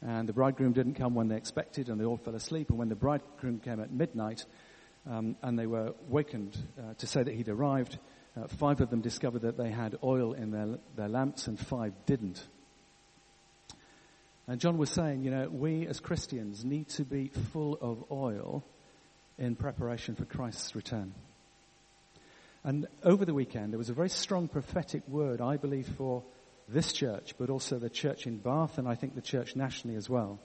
And 0.00 0.28
the 0.28 0.32
bridegroom 0.32 0.72
didn't 0.72 0.94
come 0.94 1.14
when 1.14 1.28
they 1.28 1.36
expected, 1.36 1.88
and 1.88 2.00
they 2.00 2.04
all 2.04 2.16
fell 2.16 2.34
asleep. 2.34 2.70
And 2.70 2.78
when 2.78 2.88
the 2.88 2.94
bridegroom 2.94 3.58
came 3.58 3.80
at 3.80 3.90
midnight, 3.90 4.44
um, 5.08 5.36
and 5.42 5.58
they 5.58 5.66
were 5.66 5.94
wakened 6.08 6.56
uh, 6.78 6.94
to 6.94 7.06
say 7.06 7.22
that 7.22 7.34
he'd 7.34 7.48
arrived, 7.48 7.98
uh, 8.36 8.46
five 8.46 8.80
of 8.80 8.90
them 8.90 9.00
discovered 9.00 9.42
that 9.42 9.56
they 9.56 9.70
had 9.70 9.98
oil 10.02 10.32
in 10.32 10.50
their, 10.50 10.78
their 10.96 11.08
lamps, 11.08 11.46
and 11.46 11.58
five 11.58 11.92
didn't. 12.06 12.46
And 14.46 14.60
John 14.60 14.78
was 14.78 14.90
saying, 14.90 15.22
you 15.22 15.30
know, 15.30 15.48
we 15.48 15.86
as 15.86 16.00
Christians 16.00 16.64
need 16.64 16.88
to 16.90 17.04
be 17.04 17.28
full 17.52 17.78
of 17.80 18.04
oil 18.10 18.64
in 19.38 19.56
preparation 19.56 20.16
for 20.16 20.24
Christ's 20.24 20.74
return. 20.74 21.14
And 22.62 22.86
over 23.02 23.24
the 23.24 23.32
weekend, 23.32 23.72
there 23.72 23.78
was 23.78 23.88
a 23.88 23.94
very 23.94 24.10
strong 24.10 24.48
prophetic 24.48 25.06
word, 25.08 25.40
I 25.40 25.56
believe, 25.56 25.88
for 25.96 26.22
this 26.68 26.92
church, 26.92 27.34
but 27.38 27.48
also 27.48 27.78
the 27.78 27.88
church 27.88 28.26
in 28.26 28.36
Bath, 28.36 28.76
and 28.76 28.86
I 28.86 28.94
think 28.94 29.14
the 29.14 29.22
church 29.22 29.56
nationally 29.56 29.96
as 29.96 30.10
well. 30.10 30.38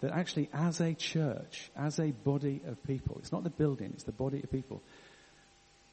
That 0.00 0.12
actually, 0.12 0.50
as 0.52 0.80
a 0.80 0.94
church, 0.94 1.70
as 1.76 1.98
a 1.98 2.10
body 2.10 2.60
of 2.66 2.82
people, 2.86 3.16
it's 3.18 3.32
not 3.32 3.44
the 3.44 3.50
building, 3.50 3.92
it's 3.94 4.04
the 4.04 4.12
body 4.12 4.42
of 4.42 4.50
people, 4.50 4.82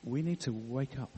we 0.04 0.22
need 0.22 0.42
to 0.42 0.52
wake 0.52 1.00
up. 1.00 1.12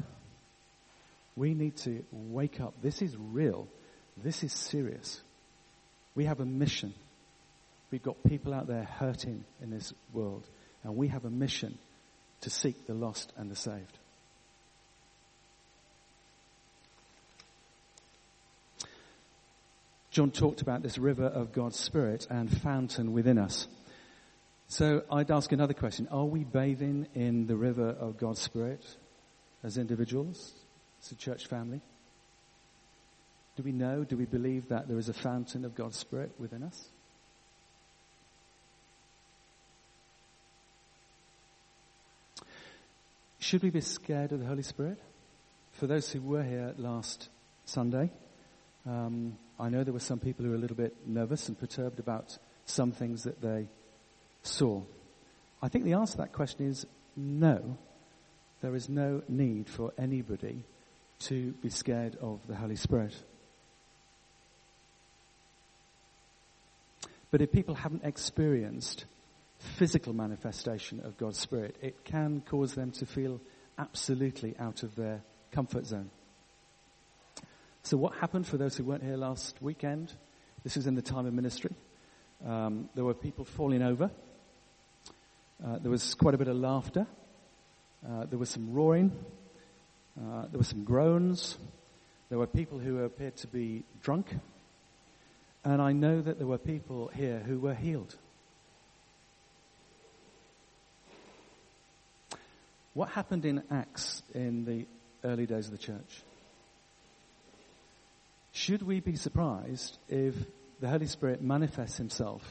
We 1.36 1.54
need 1.54 1.78
to 1.78 2.06
wake 2.12 2.62
up. 2.62 2.76
This 2.82 3.02
is 3.02 3.16
real. 3.18 3.68
This 4.16 4.44
is 4.44 4.54
serious. 4.54 5.20
We 6.14 6.26
have 6.26 6.40
a 6.40 6.46
mission. 6.46 6.94
We've 7.92 8.04
got 8.04 8.24
people 8.24 8.54
out 8.54 8.68
there 8.68 8.84
hurting 8.84 9.44
in 9.62 9.72
this 9.72 9.94
world, 10.14 10.48
and 10.84 10.96
we 10.96 11.10
have 11.10 11.26
a 11.26 11.30
mission 11.30 11.78
to 12.42 12.50
seek 12.50 12.88
the 12.88 12.94
lost 12.94 13.34
and 13.38 13.50
the 13.50 13.56
saved. 13.56 13.98
John 20.16 20.32
talked 20.32 20.62
about 20.62 20.82
this 20.82 20.98
river 20.98 21.26
of 21.26 21.52
God's 21.52 21.78
Spirit 21.78 22.26
and 22.30 22.50
fountain 22.50 23.12
within 23.12 23.38
us. 23.38 23.68
So 24.70 25.04
I'd 25.12 25.30
ask 25.30 25.52
another 25.52 25.74
question. 25.74 26.08
Are 26.10 26.24
we 26.24 26.46
bathing 26.46 27.10
in 27.14 27.48
the 27.48 27.58
river 27.58 27.90
of 27.90 28.18
God's 28.18 28.40
Spirit 28.40 28.82
as 29.62 29.78
individuals, 29.78 30.54
as 31.04 31.12
a 31.12 31.16
church 31.16 31.48
family? 31.48 31.82
Do 33.58 33.64
we 33.64 33.74
know, 33.74 34.06
do 34.06 34.16
we 34.16 34.24
believe 34.24 34.70
that 34.70 34.88
there 34.88 34.98
is 34.98 35.10
a 35.10 35.14
fountain 35.14 35.66
of 35.66 35.76
God's 35.76 35.98
Spirit 35.98 36.32
within 36.40 36.64
us? 36.64 36.88
Should 43.40 43.64
we 43.64 43.70
be 43.70 43.82
scared 43.82 44.32
of 44.32 44.40
the 44.40 44.46
Holy 44.46 44.64
Spirit? 44.64 44.98
For 45.74 45.88
those 45.88 46.10
who 46.10 46.22
were 46.22 46.44
here 46.44 46.74
last 46.78 47.28
Sunday, 47.66 48.12
um, 48.86 49.38
I 49.60 49.70
know 49.70 49.84
there 49.84 49.94
were 49.94 50.00
some 50.00 50.20
people 50.20 50.44
who 50.44 50.52
were 50.52 50.58
a 50.58 50.60
little 50.60 50.76
bit 50.76 50.96
nervous 51.06 51.48
and 51.48 51.58
perturbed 51.58 52.00
about 52.00 52.38
some 52.66 52.92
things 52.92 53.24
that 53.24 53.42
they 53.42 53.68
saw. 54.44 54.82
I 55.62 55.70
think 55.70 55.86
the 55.86 55.94
answer 55.94 56.14
to 56.14 56.18
that 56.20 56.34
question 56.34 56.68
is 56.68 56.86
no. 57.16 57.78
There 58.62 58.76
is 58.76 58.90
no 58.90 59.22
need 59.28 59.70
for 59.70 59.94
anybody 59.98 60.64
to 61.20 61.52
be 61.62 61.70
scared 61.70 62.18
of 62.22 62.40
the 62.48 62.56
Holy 62.56 62.76
Spirit. 62.76 63.16
But 67.32 67.42
if 67.42 67.52
people 67.52 67.76
haven't 67.76 68.04
experienced 68.04 69.06
physical 69.60 70.14
manifestation 70.14 71.00
of 71.02 71.18
God's 71.18 71.40
Spirit, 71.40 71.76
it 71.82 72.04
can 72.04 72.42
cause 72.42 72.76
them 72.76 72.92
to 72.92 73.06
feel 73.06 73.40
absolutely 73.78 74.56
out 74.60 74.84
of 74.84 74.96
their 74.96 75.22
comfort 75.52 75.86
zone. 75.86 76.10
So 77.86 77.98
what 77.98 78.16
happened 78.16 78.48
for 78.48 78.58
those 78.58 78.76
who 78.76 78.84
weren't 78.84 79.04
here 79.04 79.16
last 79.16 79.62
weekend? 79.62 80.12
This 80.64 80.76
is 80.76 80.88
in 80.88 80.96
the 80.96 81.04
time 81.04 81.28
of 81.28 81.36
ministry. 81.36 81.70
Um, 82.44 82.90
there 82.96 83.04
were 83.04 83.14
people 83.14 83.46
falling 83.46 83.84
over. 83.84 84.10
Uh, 85.64 85.78
there 85.78 85.92
was 85.92 86.16
quite 86.16 86.34
a 86.34 86.38
bit 86.40 86.48
of 86.48 86.56
laughter. 86.56 87.06
Uh, 88.04 88.26
there 88.26 88.40
was 88.40 88.50
some 88.50 88.74
roaring. 88.74 89.12
Uh, 90.20 90.48
there 90.50 90.58
were 90.58 90.64
some 90.64 90.84
groans. 90.84 91.60
There 92.30 92.40
were 92.40 92.48
people 92.48 92.80
who 92.80 93.04
appeared 93.04 93.36
to 93.38 93.48
be 93.48 93.84
drunk. 94.02 94.36
And 95.64 95.80
I 95.80 95.92
know 95.92 96.24
that 96.24 96.40
there 96.40 96.48
were 96.48 96.58
people 96.58 97.12
here 97.14 97.38
who 97.38 97.60
were 97.60 97.76
healed. 97.76 98.16
What 102.96 103.10
happened 103.10 103.46
in 103.46 103.62
Acts 103.70 104.24
in 104.34 104.66
the 104.66 104.88
early 105.24 105.46
days 105.46 105.68
of 105.68 105.72
the 105.72 105.78
church? 105.78 106.24
Should 108.56 108.84
we 108.84 109.02
be 109.02 109.18
surprised 109.18 109.98
if 110.08 110.34
the 110.80 110.88
Holy 110.88 111.08
Spirit 111.08 111.42
manifests 111.42 111.98
himself 111.98 112.42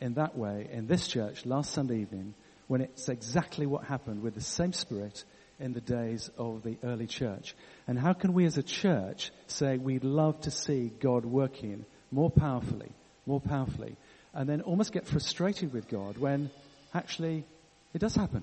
in 0.00 0.14
that 0.14 0.36
way 0.36 0.68
in 0.68 0.88
this 0.88 1.06
church 1.06 1.46
last 1.46 1.72
Sunday 1.72 2.00
evening 2.00 2.34
when 2.66 2.80
it's 2.80 3.08
exactly 3.08 3.64
what 3.64 3.84
happened 3.84 4.20
with 4.20 4.34
the 4.34 4.40
same 4.40 4.72
Spirit 4.72 5.22
in 5.60 5.72
the 5.72 5.80
days 5.80 6.28
of 6.36 6.64
the 6.64 6.76
early 6.82 7.06
church? 7.06 7.54
And 7.86 7.96
how 7.96 8.14
can 8.14 8.32
we 8.32 8.46
as 8.46 8.58
a 8.58 8.64
church 8.64 9.30
say 9.46 9.78
we'd 9.78 10.02
love 10.02 10.40
to 10.40 10.50
see 10.50 10.90
God 10.98 11.24
working 11.24 11.84
more 12.10 12.30
powerfully, 12.30 12.90
more 13.24 13.40
powerfully, 13.40 13.96
and 14.32 14.48
then 14.48 14.60
almost 14.60 14.92
get 14.92 15.06
frustrated 15.06 15.72
with 15.72 15.86
God 15.86 16.18
when 16.18 16.50
actually 16.92 17.44
it 17.94 18.00
does 18.00 18.16
happen? 18.16 18.42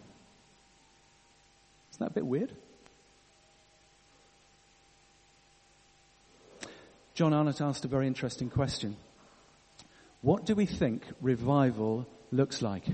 Isn't 1.91 1.99
that 1.99 2.11
a 2.11 2.13
bit 2.13 2.25
weird? 2.25 2.53
John 7.13 7.33
Arnott 7.33 7.59
asked 7.59 7.83
a 7.83 7.89
very 7.89 8.07
interesting 8.07 8.49
question. 8.49 8.95
What 10.21 10.45
do 10.45 10.55
we 10.55 10.65
think 10.65 11.03
revival 11.19 12.07
looks 12.31 12.61
like? 12.61 12.85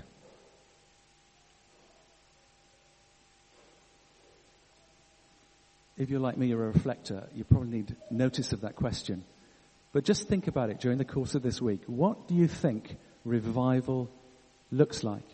If 5.97 6.09
you're 6.09 6.19
like 6.19 6.37
me, 6.37 6.47
you're 6.47 6.63
a 6.63 6.67
reflector, 6.67 7.27
you 7.35 7.43
probably 7.43 7.69
need 7.69 7.95
notice 8.11 8.53
of 8.53 8.61
that 8.61 8.75
question. 8.75 9.23
But 9.93 10.03
just 10.03 10.27
think 10.27 10.47
about 10.47 10.69
it 10.69 10.79
during 10.79 10.97
the 10.99 11.05
course 11.05 11.35
of 11.35 11.41
this 11.41 11.61
week. 11.61 11.81
What 11.87 12.27
do 12.27 12.35
you 12.35 12.47
think 12.47 12.97
revival 13.25 14.09
looks 14.71 15.03
like? 15.03 15.25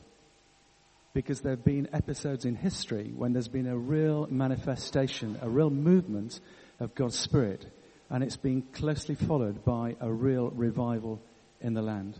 Because 1.14 1.42
there 1.42 1.52
have 1.52 1.66
been 1.66 1.90
episodes 1.94 2.46
in 2.46 2.56
history 2.56 3.12
when 3.16 3.34
there's 3.34 3.48
been 3.48 3.68
a 3.68 3.78
real 3.78 4.28
manifestation, 4.30 5.38
a 5.42 5.50
real 5.50 5.70
movement 5.70 6.40
of 6.80 6.96
God's 6.96 7.18
Spirit 7.18 7.66
and 8.14 8.24
it's 8.24 8.38
been 8.38 8.62
closely 8.74 9.16
followed 9.16 9.66
by 9.66 9.96
a 10.00 10.10
real 10.10 10.52
revival 10.52 11.20
in 11.62 11.74
the 11.74 11.82
land. 11.82 12.14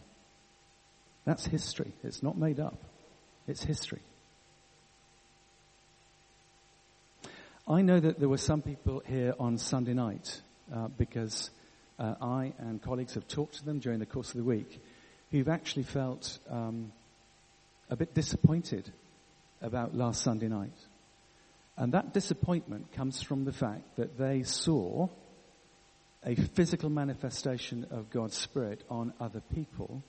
That's 1.24 1.46
history. 1.46 1.94
It's 2.04 2.24
not 2.24 2.36
made 2.36 2.60
up. 2.60 2.80
It's 3.48 3.64
history. 3.64 4.02
I 7.68 7.84
know 7.84 8.00
that 8.00 8.20
there 8.20 8.28
were 8.28 8.40
some 8.40 8.64
people 8.64 9.04
here 9.06 9.36
on 9.40 9.60
Sunday 9.60 9.94
night 9.94 10.42
uh, 10.74 10.88
because 10.88 11.52
uh, 12.00 12.16
I 12.20 12.54
and 12.58 12.82
colleagues 12.82 13.14
have 13.14 13.28
talked 13.28 13.58
to 13.60 13.66
them 13.66 13.78
during 13.78 14.00
the 14.00 14.08
course 14.08 14.30
of 14.30 14.38
the 14.38 14.44
week 14.44 14.82
who've 15.30 15.48
actually 15.48 15.84
felt 15.84 16.40
um, 16.50 16.92
a 17.92 17.96
bit 17.96 18.16
disappointed 18.16 18.92
about 19.62 19.96
last 19.96 20.24
Sunday 20.24 20.48
night. 20.48 20.74
And 21.78 21.94
that 21.94 22.14
disappointment 22.14 22.94
comes 22.94 23.22
from 23.22 23.46
the 23.46 23.54
fact 23.54 23.96
that 23.98 24.18
they 24.18 24.42
saw 24.42 25.08
a 26.26 26.36
physical 26.36 26.90
manifestation 26.90 27.86
of 27.92 28.10
God's 28.10 28.38
Spirit 28.38 28.84
on 28.90 29.14
other 29.20 29.42
people, 29.54 30.04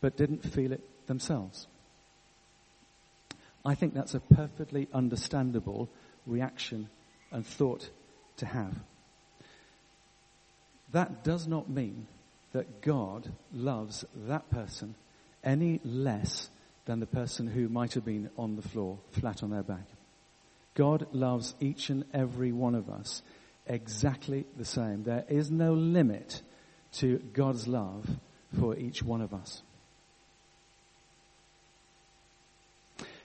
but 0.00 0.16
didn't 0.16 0.44
feel 0.44 0.72
it 0.72 1.06
themselves. 1.06 1.66
I 3.64 3.74
think 3.74 3.94
that's 3.94 4.14
a 4.14 4.20
perfectly 4.20 4.88
understandable 4.92 5.88
reaction 6.26 6.88
and 7.30 7.46
thought 7.46 7.88
to 8.38 8.46
have. 8.46 8.74
That 10.92 11.24
does 11.24 11.46
not 11.46 11.68
mean 11.68 12.06
that 12.52 12.82
God 12.82 13.32
loves 13.52 14.04
that 14.28 14.48
person 14.50 14.94
any 15.42 15.80
less 15.84 16.48
than 16.84 17.00
the 17.00 17.06
person 17.06 17.46
who 17.46 17.68
might 17.68 17.94
have 17.94 18.04
been 18.04 18.30
on 18.36 18.56
the 18.56 18.62
floor, 18.62 18.98
flat 19.12 19.42
on 19.42 19.50
their 19.50 19.62
back. 19.62 19.86
God 20.74 21.06
loves 21.12 21.54
each 21.60 21.90
and 21.90 22.04
every 22.12 22.52
one 22.52 22.74
of 22.74 22.90
us 22.90 23.22
exactly 23.66 24.46
the 24.56 24.64
same. 24.64 25.04
There 25.04 25.24
is 25.28 25.50
no 25.50 25.72
limit 25.72 26.42
to 26.94 27.18
God's 27.32 27.66
love 27.66 28.08
for 28.58 28.76
each 28.76 29.02
one 29.02 29.20
of 29.20 29.34
us. 29.34 29.62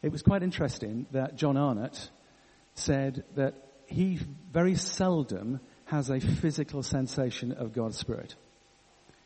It 0.02 0.12
was 0.12 0.22
quite 0.22 0.44
interesting 0.44 1.06
that 1.12 1.36
John 1.36 1.58
Arnott 1.58 2.10
said 2.76 3.24
that 3.36 3.54
he 3.86 4.20
very 4.52 4.76
seldom 4.76 5.60
has 5.86 6.10
a 6.10 6.20
physical 6.20 6.84
sensation 6.84 7.52
of 7.52 7.74
God's 7.74 7.98
Spirit. 7.98 8.36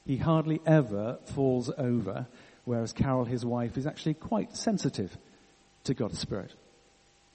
He 0.06 0.18
hardly 0.18 0.62
ever 0.66 1.20
falls 1.34 1.70
over, 1.78 2.28
whereas 2.66 2.94
Carol, 2.94 3.26
his 3.26 3.46
wife, 3.46 3.78
is 3.78 3.86
actually 3.86 4.16
quite 4.16 4.56
sensitive 4.56 5.16
to 5.84 5.94
God's 5.94 6.20
Spirit. 6.20 6.54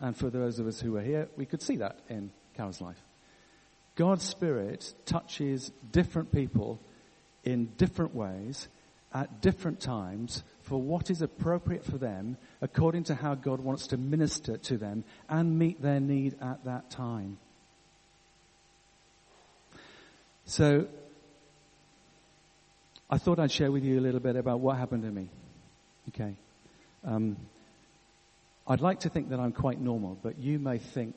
And 0.00 0.16
for 0.16 0.30
those 0.30 0.58
of 0.58 0.66
us 0.66 0.80
who 0.80 0.96
are 0.96 1.02
here, 1.02 1.28
we 1.36 1.46
could 1.46 1.62
see 1.62 1.76
that 1.76 2.00
in 2.08 2.30
Carol's 2.54 2.80
life. 2.80 2.98
God's 3.98 4.24
Spirit 4.24 4.94
touches 5.06 5.72
different 5.90 6.30
people 6.30 6.78
in 7.42 7.66
different 7.76 8.14
ways 8.14 8.68
at 9.12 9.40
different 9.40 9.80
times 9.80 10.44
for 10.62 10.80
what 10.80 11.10
is 11.10 11.20
appropriate 11.20 11.84
for 11.84 11.98
them 11.98 12.36
according 12.62 13.02
to 13.04 13.16
how 13.16 13.34
God 13.34 13.58
wants 13.58 13.88
to 13.88 13.96
minister 13.96 14.56
to 14.56 14.76
them 14.78 15.02
and 15.28 15.58
meet 15.58 15.82
their 15.82 15.98
need 15.98 16.36
at 16.40 16.64
that 16.64 16.90
time. 16.90 17.38
So, 20.46 20.86
I 23.10 23.18
thought 23.18 23.40
I'd 23.40 23.50
share 23.50 23.72
with 23.72 23.82
you 23.82 23.98
a 23.98 24.02
little 24.02 24.20
bit 24.20 24.36
about 24.36 24.60
what 24.60 24.76
happened 24.76 25.02
to 25.02 25.10
me. 25.10 25.28
Okay. 26.10 26.36
Um, 27.04 27.36
I'd 28.64 28.80
like 28.80 29.00
to 29.00 29.08
think 29.08 29.30
that 29.30 29.40
I'm 29.40 29.52
quite 29.52 29.80
normal, 29.80 30.16
but 30.22 30.38
you 30.38 30.60
may 30.60 30.78
think 30.78 31.16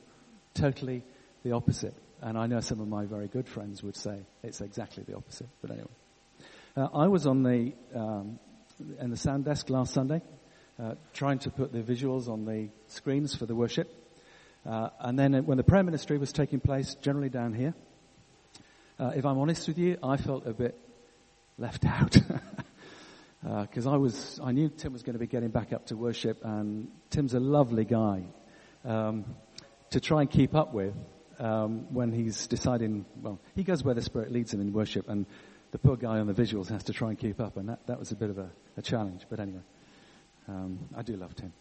totally 0.54 1.04
the 1.44 1.52
opposite. 1.52 1.94
And 2.22 2.38
I 2.38 2.46
know 2.46 2.60
some 2.60 2.80
of 2.80 2.86
my 2.86 3.04
very 3.04 3.26
good 3.26 3.48
friends 3.48 3.82
would 3.82 3.96
say 3.96 4.20
it's 4.44 4.60
exactly 4.60 5.02
the 5.02 5.16
opposite. 5.16 5.48
But 5.60 5.72
anyway, 5.72 5.88
uh, 6.76 6.88
I 6.94 7.08
was 7.08 7.26
on 7.26 7.42
the 7.42 7.72
um, 7.94 8.38
in 9.00 9.10
the 9.10 9.16
sound 9.16 9.44
desk 9.44 9.68
last 9.70 9.92
Sunday, 9.92 10.22
uh, 10.80 10.94
trying 11.12 11.40
to 11.40 11.50
put 11.50 11.72
the 11.72 11.80
visuals 11.80 12.28
on 12.28 12.44
the 12.44 12.68
screens 12.86 13.34
for 13.34 13.44
the 13.46 13.56
worship. 13.56 13.90
Uh, 14.64 14.90
and 15.00 15.18
then 15.18 15.34
when 15.46 15.56
the 15.56 15.64
prayer 15.64 15.82
ministry 15.82 16.16
was 16.16 16.32
taking 16.32 16.60
place, 16.60 16.94
generally 17.02 17.28
down 17.28 17.54
here, 17.54 17.74
uh, 19.00 19.10
if 19.16 19.26
I'm 19.26 19.38
honest 19.38 19.66
with 19.66 19.78
you, 19.78 19.98
I 20.00 20.16
felt 20.16 20.46
a 20.46 20.52
bit 20.52 20.78
left 21.58 21.84
out. 21.86 22.16
Because 23.42 23.88
uh, 23.88 23.92
I 23.92 23.96
was, 23.96 24.38
I 24.40 24.52
knew 24.52 24.68
Tim 24.68 24.92
was 24.92 25.02
going 25.02 25.14
to 25.14 25.18
be 25.18 25.26
getting 25.26 25.50
back 25.50 25.72
up 25.72 25.86
to 25.86 25.96
worship, 25.96 26.44
and 26.44 26.86
Tim's 27.10 27.34
a 27.34 27.40
lovely 27.40 27.84
guy 27.84 28.22
um, 28.84 29.24
to 29.90 29.98
try 29.98 30.20
and 30.20 30.30
keep 30.30 30.54
up 30.54 30.72
with 30.72 30.94
um, 31.38 31.92
when 31.92 32.12
he's 32.12 32.46
deciding, 32.46 33.04
well, 33.20 33.40
he 33.54 33.64
goes 33.64 33.82
where 33.82 33.94
the 33.94 34.02
Spirit 34.02 34.32
leads 34.32 34.52
him 34.52 34.60
in 34.60 34.72
worship, 34.72 35.08
and 35.08 35.26
the 35.70 35.78
poor 35.78 35.96
guy 35.96 36.18
on 36.18 36.26
the 36.26 36.34
visuals 36.34 36.68
has 36.68 36.84
to 36.84 36.92
try 36.92 37.08
and 37.08 37.18
keep 37.18 37.40
up, 37.40 37.56
and 37.56 37.68
that, 37.68 37.86
that 37.86 37.98
was 37.98 38.12
a 38.12 38.16
bit 38.16 38.30
of 38.30 38.38
a, 38.38 38.50
a 38.76 38.82
challenge. 38.82 39.26
But 39.28 39.40
anyway, 39.40 39.62
um, 40.48 40.78
I 40.96 41.02
do 41.02 41.16
love 41.16 41.34
Tim. 41.34 41.52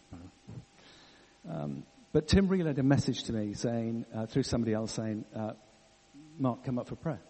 Um, 1.49 1.83
but 2.13 2.27
Tim 2.27 2.47
relayed 2.47 2.77
a 2.77 2.83
message 2.83 3.23
to 3.23 3.33
me 3.33 3.53
saying, 3.53 4.05
uh, 4.13 4.25
through 4.25 4.43
somebody 4.43 4.73
else 4.73 4.91
saying, 4.91 5.25
uh, 5.35 5.53
Mark, 6.37 6.63
come 6.63 6.77
up 6.77 6.87
for 6.87 6.95
prayer. 6.95 7.21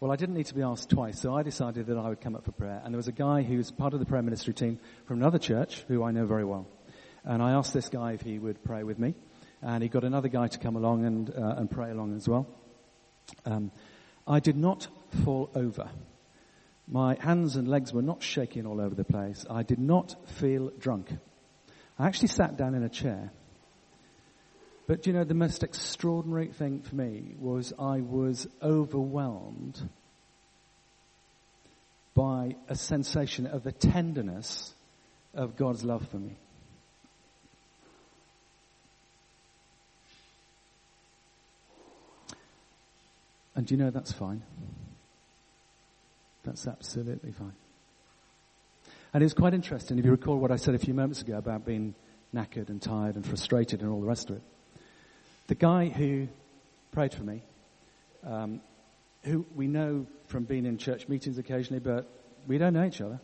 Well, 0.00 0.10
I 0.10 0.16
didn't 0.16 0.34
need 0.34 0.46
to 0.46 0.54
be 0.54 0.62
asked 0.62 0.88
twice, 0.88 1.20
so 1.20 1.34
I 1.34 1.42
decided 1.42 1.86
that 1.86 1.98
I 1.98 2.08
would 2.08 2.20
come 2.20 2.34
up 2.34 2.44
for 2.44 2.52
prayer. 2.52 2.80
And 2.84 2.94
there 2.94 2.98
was 2.98 3.08
a 3.08 3.12
guy 3.12 3.42
who 3.42 3.58
was 3.58 3.70
part 3.70 3.92
of 3.92 4.00
the 4.00 4.06
prayer 4.06 4.22
ministry 4.22 4.54
team 4.54 4.80
from 5.06 5.18
another 5.18 5.38
church 5.38 5.84
who 5.88 6.02
I 6.02 6.10
know 6.10 6.26
very 6.26 6.44
well. 6.44 6.66
And 7.22 7.42
I 7.42 7.52
asked 7.52 7.74
this 7.74 7.90
guy 7.90 8.12
if 8.12 8.22
he 8.22 8.38
would 8.38 8.64
pray 8.64 8.82
with 8.82 8.98
me 8.98 9.14
and 9.62 9.82
he 9.82 9.88
got 9.88 10.04
another 10.04 10.28
guy 10.28 10.46
to 10.48 10.58
come 10.58 10.76
along 10.76 11.04
and, 11.04 11.30
uh, 11.30 11.54
and 11.56 11.70
pray 11.70 11.90
along 11.90 12.16
as 12.16 12.28
well. 12.28 12.46
Um, 13.44 13.70
I 14.26 14.40
did 14.40 14.56
not 14.56 14.88
fall 15.24 15.50
over. 15.54 15.90
My 16.88 17.16
hands 17.20 17.56
and 17.56 17.68
legs 17.68 17.92
were 17.92 18.02
not 18.02 18.22
shaking 18.22 18.66
all 18.66 18.80
over 18.80 18.94
the 18.94 19.04
place. 19.04 19.44
I 19.48 19.62
did 19.62 19.78
not 19.78 20.16
feel 20.28 20.70
drunk. 20.78 21.10
I 21.98 22.06
actually 22.06 22.28
sat 22.28 22.56
down 22.56 22.74
in 22.74 22.82
a 22.82 22.88
chair. 22.88 23.32
But 24.86 25.06
you 25.06 25.12
know, 25.12 25.22
the 25.22 25.34
most 25.34 25.62
extraordinary 25.62 26.48
thing 26.48 26.80
for 26.80 26.96
me 26.96 27.34
was 27.38 27.72
I 27.78 28.00
was 28.00 28.48
overwhelmed 28.60 29.80
by 32.14 32.56
a 32.68 32.74
sensation 32.74 33.46
of 33.46 33.62
the 33.62 33.72
tenderness 33.72 34.74
of 35.32 35.56
God's 35.56 35.84
love 35.84 36.08
for 36.08 36.18
me. 36.18 36.36
And 43.60 43.70
you 43.70 43.76
know 43.76 43.90
that's 43.90 44.10
fine? 44.10 44.42
That's 46.44 46.66
absolutely 46.66 47.32
fine. 47.32 47.52
And 49.12 49.22
it's 49.22 49.34
quite 49.34 49.52
interesting, 49.52 49.98
if 49.98 50.06
you 50.06 50.12
recall 50.12 50.38
what 50.38 50.50
I 50.50 50.56
said 50.56 50.74
a 50.74 50.78
few 50.78 50.94
moments 50.94 51.20
ago 51.20 51.36
about 51.36 51.66
being 51.66 51.94
knackered 52.34 52.70
and 52.70 52.80
tired 52.80 53.16
and 53.16 53.26
frustrated 53.26 53.82
and 53.82 53.90
all 53.90 54.00
the 54.00 54.06
rest 54.06 54.30
of 54.30 54.36
it. 54.36 54.42
The 55.48 55.56
guy 55.56 55.90
who 55.90 56.28
prayed 56.90 57.12
for 57.12 57.22
me, 57.22 57.42
um, 58.26 58.62
who 59.24 59.44
we 59.54 59.66
know 59.66 60.06
from 60.28 60.44
being 60.44 60.64
in 60.64 60.78
church 60.78 61.06
meetings 61.06 61.36
occasionally, 61.36 61.80
but 61.80 62.08
we 62.46 62.56
don't 62.56 62.72
know 62.72 62.86
each 62.86 63.02
other. 63.02 63.20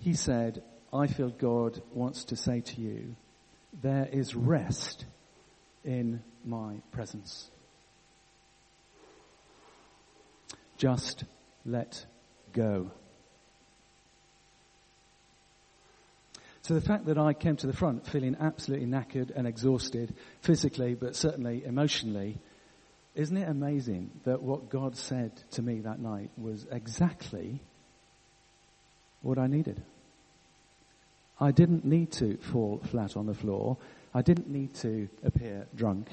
He 0.00 0.12
said, 0.12 0.62
I 0.92 1.06
feel 1.06 1.30
God 1.30 1.80
wants 1.94 2.24
to 2.24 2.36
say 2.36 2.60
to 2.60 2.80
you, 2.82 3.16
there 3.82 4.06
is 4.12 4.34
rest 4.34 5.06
in 5.82 6.22
my 6.44 6.82
presence. 6.92 7.50
Just 10.76 11.24
let 11.64 12.04
go. 12.52 12.90
So 16.62 16.74
the 16.74 16.80
fact 16.80 17.06
that 17.06 17.16
I 17.16 17.32
came 17.32 17.56
to 17.58 17.66
the 17.68 17.72
front 17.72 18.06
feeling 18.08 18.36
absolutely 18.40 18.88
knackered 18.88 19.30
and 19.36 19.46
exhausted 19.46 20.12
physically, 20.40 20.94
but 20.94 21.14
certainly 21.14 21.64
emotionally, 21.64 22.38
isn't 23.14 23.36
it 23.36 23.48
amazing 23.48 24.10
that 24.24 24.42
what 24.42 24.68
God 24.68 24.96
said 24.96 25.30
to 25.52 25.62
me 25.62 25.80
that 25.82 26.00
night 26.00 26.30
was 26.36 26.66
exactly 26.72 27.60
what 29.22 29.38
I 29.38 29.46
needed? 29.46 29.80
I 31.38 31.52
didn't 31.52 31.84
need 31.84 32.10
to 32.12 32.36
fall 32.38 32.80
flat 32.90 33.16
on 33.16 33.26
the 33.26 33.34
floor. 33.34 33.76
I 34.12 34.22
didn't 34.22 34.48
need 34.48 34.74
to 34.76 35.08
appear 35.24 35.66
drunk. 35.76 36.08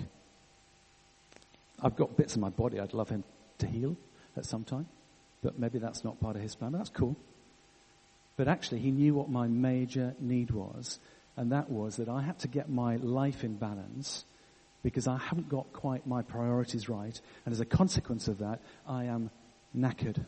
I've 1.81 1.95
got 1.95 2.15
bits 2.15 2.35
of 2.35 2.41
my 2.41 2.49
body 2.49 2.79
I'd 2.79 2.93
love 2.93 3.09
him 3.09 3.23
to 3.57 3.65
heal 3.65 3.97
at 4.37 4.45
some 4.45 4.63
time, 4.63 4.87
but 5.41 5.59
maybe 5.59 5.79
that's 5.79 6.03
not 6.03 6.19
part 6.19 6.35
of 6.35 6.41
his 6.41 6.55
plan, 6.55 6.71
but 6.71 6.79
that's 6.79 6.89
cool. 6.89 7.15
But 8.35 8.47
actually, 8.47 8.79
he 8.79 8.91
knew 8.91 9.13
what 9.13 9.29
my 9.29 9.47
major 9.47 10.15
need 10.19 10.51
was, 10.51 10.99
and 11.37 11.51
that 11.51 11.69
was 11.69 11.97
that 11.97 12.09
I 12.09 12.21
had 12.21 12.39
to 12.39 12.47
get 12.47 12.69
my 12.69 12.95
life 12.97 13.43
in 13.43 13.55
balance 13.55 14.25
because 14.83 15.07
I 15.07 15.17
haven't 15.17 15.49
got 15.49 15.71
quite 15.71 16.05
my 16.05 16.21
priorities 16.21 16.89
right. 16.89 17.19
And 17.45 17.53
as 17.53 17.61
a 17.61 17.65
consequence 17.65 18.27
of 18.27 18.39
that, 18.39 18.59
I 18.87 19.05
am 19.05 19.31
knackered. 19.75 20.23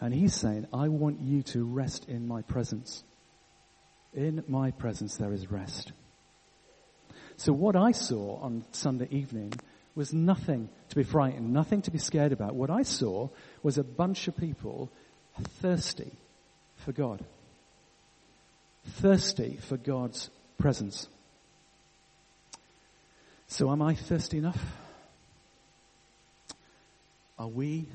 And 0.00 0.14
he's 0.14 0.34
saying, 0.34 0.68
I 0.72 0.88
want 0.88 1.20
you 1.20 1.42
to 1.44 1.64
rest 1.64 2.08
in 2.08 2.28
my 2.28 2.42
presence. 2.42 3.02
In 4.14 4.44
my 4.46 4.70
presence 4.70 5.16
there 5.16 5.32
is 5.32 5.50
rest. 5.50 5.92
So 7.36 7.52
what 7.52 7.76
I 7.76 7.92
saw 7.92 8.36
on 8.40 8.64
Sunday 8.72 9.08
evening 9.10 9.52
was 9.98 10.14
nothing 10.14 10.68
to 10.90 10.96
be 10.96 11.02
frightened, 11.02 11.52
nothing 11.52 11.82
to 11.82 11.90
be 11.90 11.98
scared 11.98 12.30
about. 12.30 12.54
What 12.54 12.70
I 12.70 12.84
saw 12.84 13.30
was 13.64 13.78
a 13.78 13.82
bunch 13.82 14.28
of 14.28 14.36
people 14.36 14.92
thirsty 15.60 16.12
for 16.76 16.92
God. 16.92 17.24
Thirsty 18.86 19.58
for 19.60 19.76
God's 19.76 20.30
presence. 20.56 21.08
So 23.48 23.72
am 23.72 23.82
I 23.82 23.96
thirsty 23.96 24.38
enough? 24.38 24.62
Are 27.36 27.48
we 27.48 27.88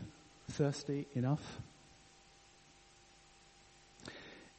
thirsty 0.51 1.07
enough? 1.15 1.57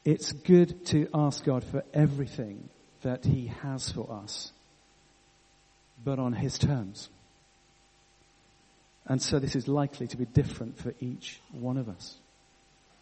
It's 0.03 0.31
good 0.31 0.83
to 0.87 1.07
ask 1.13 1.43
God 1.43 1.63
for 1.63 1.83
everything 1.93 2.69
that 3.03 3.23
He 3.23 3.51
has 3.61 3.91
for 3.91 4.11
us, 4.11 4.51
but 6.03 6.17
on 6.17 6.33
His 6.33 6.57
terms. 6.57 7.09
And 9.07 9.21
so 9.21 9.39
this 9.39 9.55
is 9.55 9.67
likely 9.67 10.07
to 10.07 10.17
be 10.17 10.25
different 10.25 10.77
for 10.77 10.93
each 10.99 11.39
one 11.51 11.77
of 11.77 11.87
us. 11.89 12.17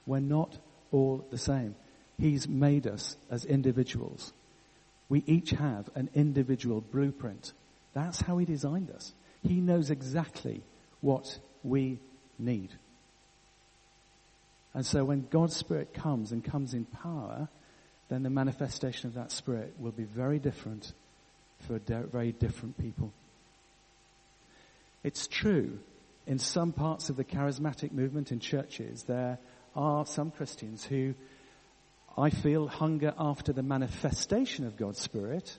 We're 0.06 0.20
not 0.20 0.58
all 0.92 1.26
the 1.32 1.38
same. 1.38 1.76
He's 2.20 2.48
made 2.48 2.88
us 2.88 3.16
as 3.32 3.46
individuals. 3.46 4.34
We 5.10 5.24
each 5.26 5.52
have 5.52 5.90
an 5.96 6.10
individual 6.14 6.82
blueprint. 6.82 7.54
That's 7.94 8.22
how 8.22 8.38
He 8.38 8.46
designed 8.46 8.92
us. 8.92 9.14
He 9.42 9.56
knows 9.56 9.90
exactly 9.90 10.62
what 11.02 11.38
we 11.64 12.00
need. 12.38 12.70
And 14.74 14.86
so 14.86 15.04
when 15.04 15.28
God's 15.30 15.56
Spirit 15.56 15.94
comes 15.94 16.32
and 16.32 16.44
comes 16.44 16.74
in 16.74 16.86
power, 16.86 17.48
then 18.10 18.24
the 18.24 18.30
manifestation 18.30 19.08
of 19.08 19.16
that 19.16 19.32
Spirit 19.32 19.74
will 19.80 19.92
be 19.92 20.04
very 20.04 20.40
different 20.40 20.94
for 21.68 21.80
very 21.80 22.32
different 22.32 22.78
people. 22.78 23.14
It's 25.04 25.28
true, 25.28 25.80
in 26.26 26.40
some 26.40 26.72
parts 26.72 27.10
of 27.10 27.18
the 27.18 27.24
charismatic 27.24 27.92
movement 27.92 28.32
in 28.32 28.40
churches, 28.40 29.04
there 29.04 29.38
are 29.76 30.06
some 30.06 30.32
Christians 30.32 30.84
who 30.84 31.14
I 32.18 32.30
feel 32.30 32.68
hunger 32.68 33.14
after 33.18 33.54
the 33.54 33.64
manifestation 33.64 34.66
of 34.66 34.78
God's 34.78 35.00
Spirit 35.00 35.58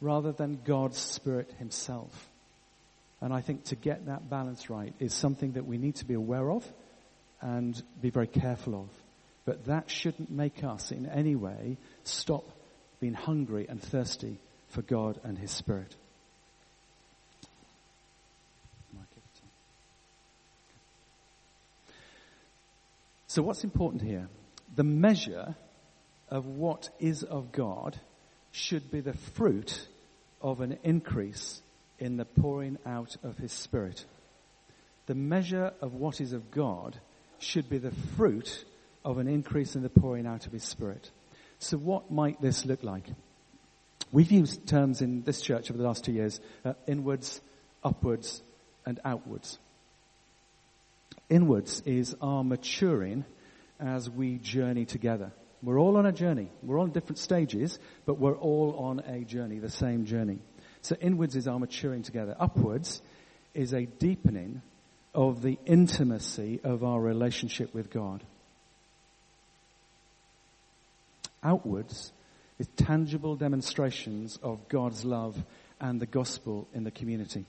rather 0.00 0.32
than 0.32 0.60
God's 0.64 0.98
Spirit 0.98 1.52
Himself. 1.58 2.28
And 3.20 3.32
I 3.32 3.40
think 3.40 3.64
to 3.66 3.76
get 3.76 4.06
that 4.06 4.28
balance 4.28 4.68
right 4.68 4.92
is 4.98 5.14
something 5.14 5.52
that 5.52 5.66
we 5.66 5.78
need 5.78 5.94
to 5.96 6.04
be 6.04 6.14
aware 6.14 6.50
of 6.50 6.66
and 7.40 7.80
be 8.00 8.10
very 8.10 8.26
careful 8.26 8.74
of. 8.74 8.88
But 9.44 9.66
that 9.66 9.90
shouldn't 9.90 10.30
make 10.30 10.64
us 10.64 10.90
in 10.90 11.06
any 11.06 11.36
way 11.36 11.76
stop 12.04 12.44
being 13.00 13.14
hungry 13.14 13.66
and 13.68 13.80
thirsty 13.80 14.38
for 14.68 14.82
God 14.82 15.20
and 15.22 15.38
His 15.38 15.52
Spirit. 15.52 15.94
So 23.32 23.40
what's 23.40 23.64
important 23.64 24.02
here? 24.02 24.28
The 24.76 24.84
measure 24.84 25.54
of 26.28 26.44
what 26.44 26.90
is 27.00 27.22
of 27.22 27.50
God 27.50 27.98
should 28.50 28.90
be 28.90 29.00
the 29.00 29.14
fruit 29.14 29.88
of 30.42 30.60
an 30.60 30.76
increase 30.82 31.62
in 31.98 32.18
the 32.18 32.26
pouring 32.26 32.76
out 32.84 33.16
of 33.22 33.38
His 33.38 33.50
Spirit. 33.50 34.04
The 35.06 35.14
measure 35.14 35.72
of 35.80 35.94
what 35.94 36.20
is 36.20 36.34
of 36.34 36.50
God 36.50 37.00
should 37.38 37.70
be 37.70 37.78
the 37.78 37.94
fruit 38.18 38.66
of 39.02 39.16
an 39.16 39.28
increase 39.28 39.76
in 39.76 39.82
the 39.82 39.88
pouring 39.88 40.26
out 40.26 40.44
of 40.44 40.52
His 40.52 40.64
Spirit. 40.64 41.10
So 41.58 41.78
what 41.78 42.10
might 42.10 42.38
this 42.42 42.66
look 42.66 42.82
like? 42.82 43.06
We've 44.12 44.30
used 44.30 44.66
terms 44.66 45.00
in 45.00 45.22
this 45.22 45.40
church 45.40 45.70
over 45.70 45.78
the 45.78 45.88
last 45.88 46.04
two 46.04 46.12
years, 46.12 46.38
uh, 46.66 46.74
inwards, 46.86 47.40
upwards, 47.82 48.42
and 48.84 49.00
outwards. 49.06 49.58
Inwards 51.28 51.82
is 51.86 52.14
our 52.20 52.44
maturing 52.44 53.24
as 53.80 54.08
we 54.08 54.38
journey 54.38 54.84
together. 54.84 55.32
We're 55.62 55.80
all 55.80 55.96
on 55.96 56.06
a 56.06 56.12
journey. 56.12 56.48
We're 56.62 56.80
on 56.80 56.90
different 56.90 57.18
stages, 57.18 57.78
but 58.04 58.18
we're 58.18 58.36
all 58.36 58.74
on 58.78 59.00
a 59.00 59.24
journey, 59.24 59.58
the 59.58 59.70
same 59.70 60.04
journey. 60.06 60.40
So 60.82 60.96
inwards 61.00 61.36
is 61.36 61.46
our 61.46 61.58
maturing 61.58 62.02
together. 62.02 62.34
Upwards 62.38 63.00
is 63.54 63.72
a 63.72 63.86
deepening 63.86 64.62
of 65.14 65.42
the 65.42 65.58
intimacy 65.66 66.60
of 66.64 66.82
our 66.82 67.00
relationship 67.00 67.72
with 67.72 67.90
God. 67.90 68.22
Outwards 71.44 72.12
is 72.58 72.68
tangible 72.76 73.36
demonstrations 73.36 74.38
of 74.42 74.68
God's 74.68 75.04
love 75.04 75.42
and 75.80 76.00
the 76.00 76.06
gospel 76.06 76.66
in 76.74 76.84
the 76.84 76.90
community. 76.90 77.44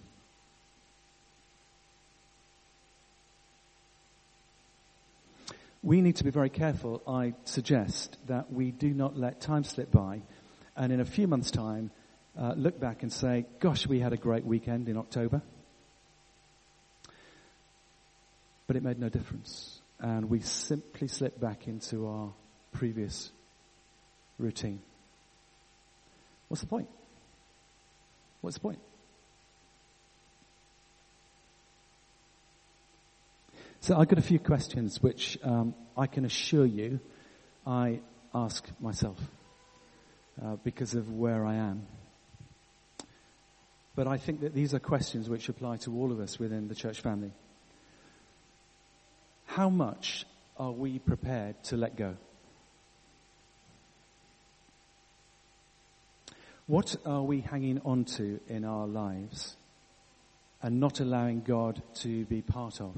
We 5.83 6.01
need 6.01 6.15
to 6.15 6.23
be 6.23 6.29
very 6.31 6.49
careful, 6.49 7.01
I 7.05 7.33
suggest, 7.43 8.17
that 8.27 8.51
we 8.51 8.71
do 8.71 8.93
not 8.93 9.17
let 9.17 9.41
time 9.41 9.65
slip 9.65 9.91
by 9.91 10.21
and 10.75 10.91
in 10.91 10.99
a 10.99 11.05
few 11.05 11.27
months' 11.27 11.51
time 11.51 11.91
uh, 12.37 12.53
look 12.55 12.79
back 12.79 13.03
and 13.03 13.11
say, 13.11 13.45
gosh, 13.59 13.85
we 13.85 13.99
had 13.99 14.13
a 14.13 14.17
great 14.17 14.45
weekend 14.45 14.89
in 14.89 14.97
October. 14.97 15.41
But 18.65 18.75
it 18.75 18.83
made 18.83 18.97
no 18.97 19.09
difference. 19.09 19.81
And 19.99 20.29
we 20.29 20.39
simply 20.39 21.07
slipped 21.07 21.39
back 21.39 21.67
into 21.67 22.07
our 22.07 22.33
previous 22.71 23.31
routine. 24.39 24.81
What's 26.47 26.61
the 26.61 26.67
point? 26.67 26.89
What's 28.41 28.55
the 28.55 28.61
point? 28.61 28.79
So 33.83 33.97
I've 33.97 34.07
got 34.07 34.17
a 34.17 34.21
few 34.21 34.39
questions 34.39 35.03
which 35.03 35.37
um, 35.43 35.75
I 35.97 36.07
can 36.07 36.23
assure 36.23 36.65
you 36.65 37.01
I 37.67 37.99
ask 38.33 38.65
myself 38.79 39.19
uh, 40.41 40.55
because 40.63 40.93
of 40.93 41.11
where 41.11 41.45
I 41.45 41.55
am. 41.55 41.85
But 43.93 44.07
I 44.07 44.15
think 44.15 44.39
that 44.39 44.53
these 44.53 44.73
are 44.73 44.79
questions 44.79 45.27
which 45.27 45.49
apply 45.49 45.77
to 45.79 45.93
all 45.93 46.13
of 46.13 46.21
us 46.21 46.39
within 46.39 46.69
the 46.69 46.75
church 46.75 47.01
family. 47.01 47.33
How 49.47 49.69
much 49.69 50.25
are 50.55 50.71
we 50.71 50.99
prepared 50.99 51.61
to 51.65 51.75
let 51.75 51.97
go? 51.97 52.15
What 56.67 56.95
are 57.05 57.23
we 57.23 57.41
hanging 57.41 57.81
on 57.83 58.05
to 58.15 58.39
in 58.47 58.63
our 58.63 58.87
lives 58.87 59.57
and 60.61 60.79
not 60.79 61.01
allowing 61.01 61.41
God 61.41 61.83
to 61.95 62.23
be 62.23 62.41
part 62.41 62.79
of? 62.79 62.95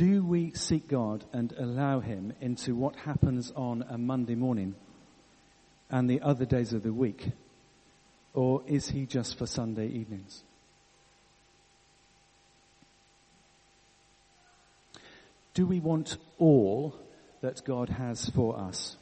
Do 0.00 0.24
we 0.24 0.52
seek 0.54 0.88
God 0.88 1.26
and 1.30 1.52
allow 1.58 2.00
Him 2.00 2.32
into 2.40 2.74
what 2.74 2.96
happens 2.96 3.52
on 3.54 3.84
a 3.86 3.98
Monday 3.98 4.34
morning 4.34 4.74
and 5.90 6.08
the 6.08 6.22
other 6.22 6.46
days 6.46 6.72
of 6.72 6.82
the 6.82 6.90
week? 6.90 7.28
Or 8.32 8.62
is 8.66 8.88
He 8.88 9.04
just 9.04 9.36
for 9.36 9.44
Sunday 9.44 9.88
evenings? 9.88 10.42
Do 15.52 15.66
we 15.66 15.80
want 15.80 16.16
all 16.38 16.96
that 17.42 17.62
God 17.66 17.90
has 17.90 18.30
for 18.30 18.58
us? 18.58 18.96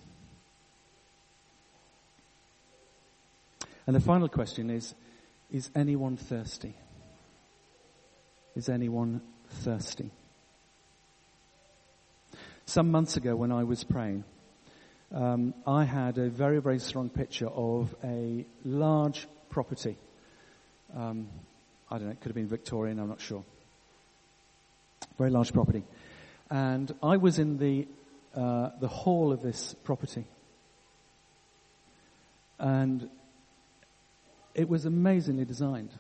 And 3.87 3.95
the 3.95 4.01
final 4.01 4.29
question 4.29 4.69
is, 4.69 4.97
is 5.49 5.71
anyone 5.77 6.17
thirsty? 6.17 6.75
Is 8.57 8.69
anyone 8.69 9.21
thirsty? 9.49 10.11
Some 12.69 12.91
months 12.91 13.17
ago 13.17 13.35
when 13.35 13.51
I 13.51 13.65
was 13.65 13.83
praying, 13.83 14.25
um, 15.11 15.55
I 15.67 15.85
had 15.85 16.19
a 16.19 16.29
very, 16.29 16.61
very 16.61 16.79
strong 16.79 17.09
picture 17.09 17.47
of 17.47 17.95
a 18.05 18.45
large 18.63 19.27
property. 19.49 19.97
Um, 20.95 21.29
I 21.91 21.97
don't 21.97 22.09
know, 22.09 22.13
it 22.13 22.21
could 22.21 22.29
have 22.29 22.35
been 22.35 22.47
Victorian, 22.47 22.99
I'm 22.99 23.09
not 23.09 23.23
sure. 23.23 23.43
Very 25.17 25.31
large 25.31 25.55
property. 25.55 25.83
And 26.51 26.95
I 27.03 27.17
was 27.17 27.39
in 27.39 27.57
the, 27.57 27.89
uh, 28.35 28.69
the 28.79 28.89
hall 28.89 29.33
of 29.33 29.41
this 29.41 29.75
property. 29.85 30.27
And 32.59 33.09
it 34.55 34.69
was 34.69 34.85
amazingly 34.85 35.47
designed. 35.47 35.95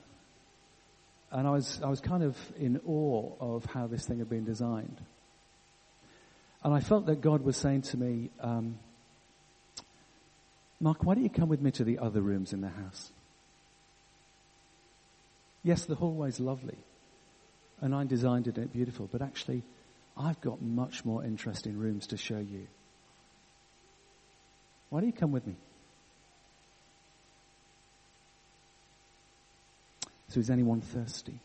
And 1.31 1.49
I 1.49 1.51
was, 1.51 1.81
I 1.83 1.89
was 1.89 2.03
kind 2.03 2.23
of 2.23 2.37
in 2.59 2.79
awe 2.87 3.33
of 3.41 3.65
how 3.65 3.87
this 3.87 4.05
thing 4.05 4.19
had 4.19 4.29
been 4.29 4.45
designed. 4.45 5.01
And 6.69 6.77
I 6.77 6.81
felt 6.81 7.07
that 7.07 7.23
God 7.23 7.41
was 7.41 7.57
saying 7.57 7.81
to 7.81 7.97
me, 7.97 8.29
um, 8.41 8.79
Mark, 10.79 11.03
why 11.03 11.15
don't 11.15 11.25
you 11.25 11.31
come 11.31 11.49
with 11.49 11.63
me 11.63 11.71
to 11.71 11.83
the 11.83 11.99
other 11.99 12.21
rooms 12.21 12.53
in 12.53 12.61
the 12.61 12.69
house? 12.69 13.11
Yes, 15.63 15.87
the 15.87 15.95
hallway's 15.95 16.39
lovely. 16.39 16.77
And 17.81 17.95
I 17.95 18.05
designed 18.05 18.49
it, 18.49 18.71
beautiful, 18.71 19.09
but 19.11 19.23
actually, 19.23 19.63
I've 20.15 20.39
got 20.43 20.61
much 20.61 21.07
more 21.07 21.25
interesting 21.25 21.79
rooms 21.79 22.09
to 22.09 22.19
show 22.19 22.37
you. 22.37 22.67
Why 24.91 25.01
don't 25.01 25.07
you 25.07 25.19
come 25.19 25.33
with 25.33 25.47
me? 25.47 25.57
So 30.29 30.41
is 30.41 30.51
anyone 30.51 30.83
thirsty? 30.83 31.41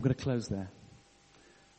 I'm 0.00 0.04
going 0.04 0.16
to 0.16 0.22
close 0.22 0.48
there. 0.48 0.70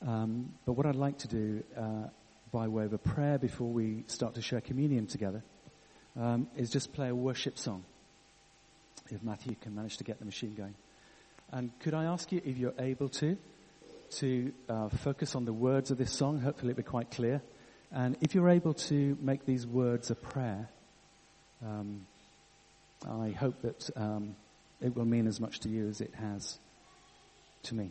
Um, 0.07 0.53
but 0.67 0.73
what 0.73 0.85
I'd 0.85 0.93
like 0.93 1.17
to 1.17 1.27
do, 1.27 1.63
uh, 1.75 2.03
by 2.51 2.67
way 2.67 2.85
of 2.85 2.93
a 2.93 2.99
prayer 2.99 3.39
before 3.39 3.67
we 3.67 4.03
start 4.05 4.35
to 4.35 4.43
share 4.43 4.61
communion 4.61 5.07
together, 5.07 5.41
um, 6.15 6.45
is 6.55 6.69
just 6.69 6.93
play 6.93 7.09
a 7.09 7.15
worship 7.15 7.57
song. 7.57 7.83
If 9.09 9.23
Matthew 9.23 9.55
can 9.59 9.73
manage 9.73 9.97
to 9.97 10.03
get 10.03 10.19
the 10.19 10.25
machine 10.25 10.53
going. 10.53 10.75
And 11.51 11.71
could 11.79 11.95
I 11.95 12.03
ask 12.03 12.31
you, 12.31 12.39
if 12.45 12.59
you're 12.59 12.75
able 12.77 13.09
to, 13.09 13.35
to 14.17 14.53
uh, 14.69 14.89
focus 14.89 15.33
on 15.33 15.45
the 15.45 15.53
words 15.53 15.89
of 15.89 15.97
this 15.97 16.11
song? 16.11 16.41
Hopefully 16.41 16.73
it'll 16.73 16.77
be 16.77 16.83
quite 16.83 17.09
clear. 17.09 17.41
And 17.91 18.17
if 18.21 18.35
you're 18.35 18.49
able 18.49 18.75
to 18.75 19.17
make 19.19 19.47
these 19.47 19.65
words 19.65 20.11
a 20.11 20.15
prayer, 20.15 20.69
um, 21.65 22.05
I 23.09 23.31
hope 23.31 23.59
that 23.63 23.89
um, 23.95 24.35
it 24.79 24.95
will 24.95 25.05
mean 25.05 25.25
as 25.25 25.39
much 25.39 25.61
to 25.61 25.69
you 25.69 25.89
as 25.89 26.01
it 26.01 26.13
has 26.13 26.59
to 27.63 27.73
me. 27.73 27.89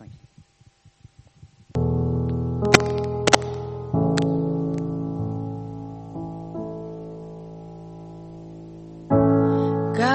God, 0.00 0.10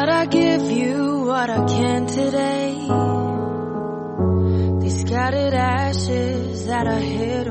I 0.10 0.26
give 0.28 0.72
you 0.72 1.26
what 1.26 1.50
I 1.50 1.66
can 1.66 2.08
today. 2.08 2.88
These 4.80 5.02
scattered 5.02 5.54
ashes 5.54 6.66
that 6.68 6.88
I 6.88 7.00
hid 7.02 7.43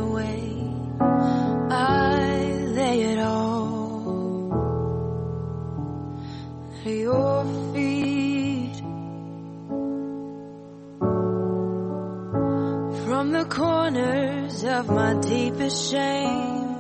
of 14.83 14.91
my 14.91 15.15
deepest 15.21 15.93
shame, 15.93 16.75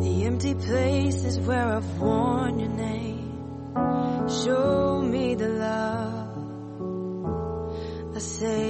the 0.00 0.24
empty 0.24 0.54
places 0.54 1.40
where 1.40 1.66
I've 1.76 1.98
worn 1.98 2.60
your 2.60 2.68
name. 2.68 3.32
Show 4.28 5.02
me 5.02 5.34
the 5.34 5.48
love. 5.48 6.28
I 8.14 8.18
say 8.20 8.69